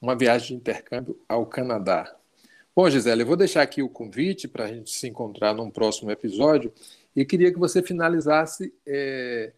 uma 0.00 0.16
viagem 0.16 0.48
de 0.48 0.54
intercâmbio 0.54 1.20
ao 1.28 1.44
Canadá. 1.44 2.16
Bom, 2.74 2.88
Gisele, 2.88 3.20
eu 3.20 3.26
vou 3.26 3.36
deixar 3.36 3.60
aqui 3.60 3.82
o 3.82 3.88
convite 3.90 4.48
para 4.48 4.64
a 4.64 4.68
gente 4.68 4.90
se 4.90 5.06
encontrar 5.06 5.52
num 5.52 5.70
próximo 5.70 6.10
episódio 6.10 6.72
e 7.14 7.22
queria 7.22 7.52
que 7.52 7.58
você 7.58 7.82
finalizasse, 7.82 8.72
é, 8.86 9.52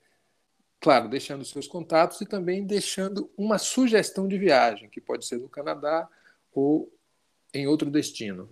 claro, 0.81 1.09
deixando 1.09 1.45
seus 1.45 1.69
contatos 1.69 2.21
e 2.23 2.27
também 2.27 2.67
deixando 2.67 3.31
uma 3.39 3.57
sugestão 3.57 4.27
de 4.27 4.37
viagem, 4.37 4.91
que 4.91 5.01
pode 5.01 5.25
ser 5.27 5.39
no 5.39 5.49
Canadá 5.49 6.09
ou 6.53 6.93
em 7.53 7.67
outro 7.67 7.91
destino? 7.91 8.49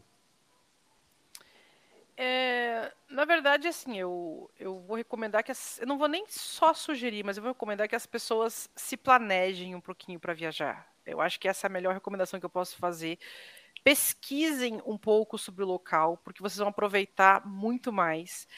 É, 2.16 2.92
na 3.11 3.26
verdade, 3.26 3.68
assim, 3.68 3.98
eu, 3.98 4.50
eu 4.59 4.80
vou 4.80 4.96
recomendar 4.96 5.44
que 5.44 5.52
as, 5.52 5.78
eu 5.78 5.87
não 5.87 5.98
vou 5.98 6.09
nem 6.09 6.24
só 6.28 6.72
sugerir, 6.72 7.22
mas 7.22 7.37
eu 7.37 7.42
vou 7.42 7.52
recomendar 7.52 7.88
que 7.88 7.96
as 7.96 8.06
pessoas 8.06 8.70
se 8.74 8.96
planejem 8.96 9.74
um 9.74 9.80
pouquinho 9.80 10.18
para 10.18 10.32
viajar. 10.32 10.90
Eu 11.04 11.20
acho 11.20 11.38
que 11.38 11.46
essa 11.46 11.66
é 11.66 11.68
a 11.68 11.72
melhor 11.72 11.92
recomendação 11.92 12.40
que 12.40 12.46
eu 12.46 12.50
posso 12.50 12.76
fazer. 12.76 13.18
Pesquisem 13.85 14.80
um 14.87 14.96
pouco 14.96 15.37
sobre 15.38 15.62
o 15.62 15.66
local, 15.66 16.18
porque 16.24 16.42
vocês 16.42 16.59
vão 16.59 16.68
aproveitar 16.68 17.46
muito 17.46 17.92
mais. 17.92 18.48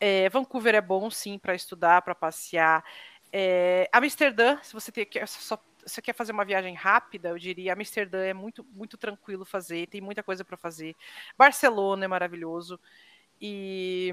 É, 0.00 0.28
Vancouver 0.28 0.74
é 0.76 0.80
bom, 0.80 1.10
sim, 1.10 1.38
para 1.38 1.54
estudar, 1.54 2.02
para 2.02 2.14
passear. 2.14 2.84
É, 3.32 3.90
Amsterdã, 3.92 4.58
se 4.62 4.72
você 4.72 4.92
tem, 4.92 5.06
só 5.26 5.58
você 5.88 6.02
quer 6.02 6.14
fazer 6.14 6.32
uma 6.32 6.44
viagem 6.44 6.74
rápida, 6.74 7.30
eu 7.30 7.38
diria 7.38 7.72
Amsterdã 7.72 8.24
é 8.24 8.34
muito, 8.34 8.64
muito 8.72 8.96
tranquilo 8.96 9.44
fazer, 9.44 9.86
tem 9.88 10.00
muita 10.00 10.22
coisa 10.22 10.44
para 10.44 10.56
fazer. 10.56 10.94
Barcelona 11.36 12.04
é 12.04 12.08
maravilhoso. 12.08 12.78
E 13.40 14.12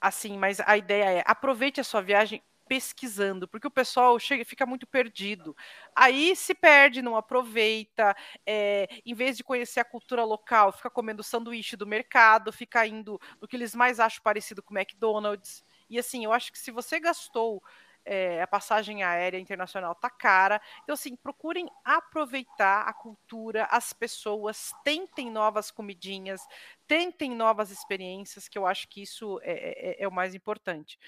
assim, 0.00 0.38
mas 0.38 0.60
a 0.60 0.76
ideia 0.76 1.20
é 1.20 1.24
aproveite 1.26 1.80
a 1.80 1.84
sua 1.84 2.00
viagem 2.00 2.42
pesquisando, 2.68 3.46
porque 3.46 3.66
o 3.66 3.70
pessoal 3.70 4.18
chega 4.18 4.44
fica 4.44 4.66
muito 4.66 4.86
perdido. 4.86 5.56
Aí 5.94 6.34
se 6.34 6.54
perde, 6.54 7.00
não 7.00 7.16
aproveita, 7.16 8.14
é, 8.44 8.88
em 9.04 9.14
vez 9.14 9.36
de 9.36 9.44
conhecer 9.44 9.80
a 9.80 9.84
cultura 9.84 10.24
local, 10.24 10.72
fica 10.72 10.90
comendo 10.90 11.22
sanduíche 11.22 11.76
do 11.76 11.86
mercado, 11.86 12.52
fica 12.52 12.86
indo 12.86 13.20
no 13.40 13.46
que 13.46 13.56
eles 13.56 13.74
mais 13.74 14.00
acham 14.00 14.22
parecido 14.22 14.62
com 14.62 14.74
o 14.74 14.78
McDonald's. 14.78 15.64
E 15.88 15.98
assim, 15.98 16.24
eu 16.24 16.32
acho 16.32 16.50
que 16.50 16.58
se 16.58 16.70
você 16.70 16.98
gastou 16.98 17.62
é, 18.06 18.40
a 18.40 18.46
passagem 18.46 19.02
aérea 19.02 19.38
internacional 19.38 19.94
tá 19.94 20.08
cara. 20.08 20.62
Então, 20.84 20.94
assim, 20.94 21.16
procurem 21.16 21.68
aproveitar 21.84 22.82
a 22.82 22.92
cultura, 22.92 23.64
as 23.64 23.92
pessoas, 23.92 24.72
tentem 24.84 25.28
novas 25.30 25.72
comidinhas, 25.72 26.46
tentem 26.86 27.34
novas 27.34 27.72
experiências, 27.72 28.48
que 28.48 28.56
eu 28.56 28.64
acho 28.64 28.88
que 28.88 29.02
isso 29.02 29.40
é, 29.42 29.52
é, 29.52 29.90
é, 29.90 30.04
é 30.04 30.08
o 30.08 30.12
mais 30.12 30.34
importante. 30.34 30.98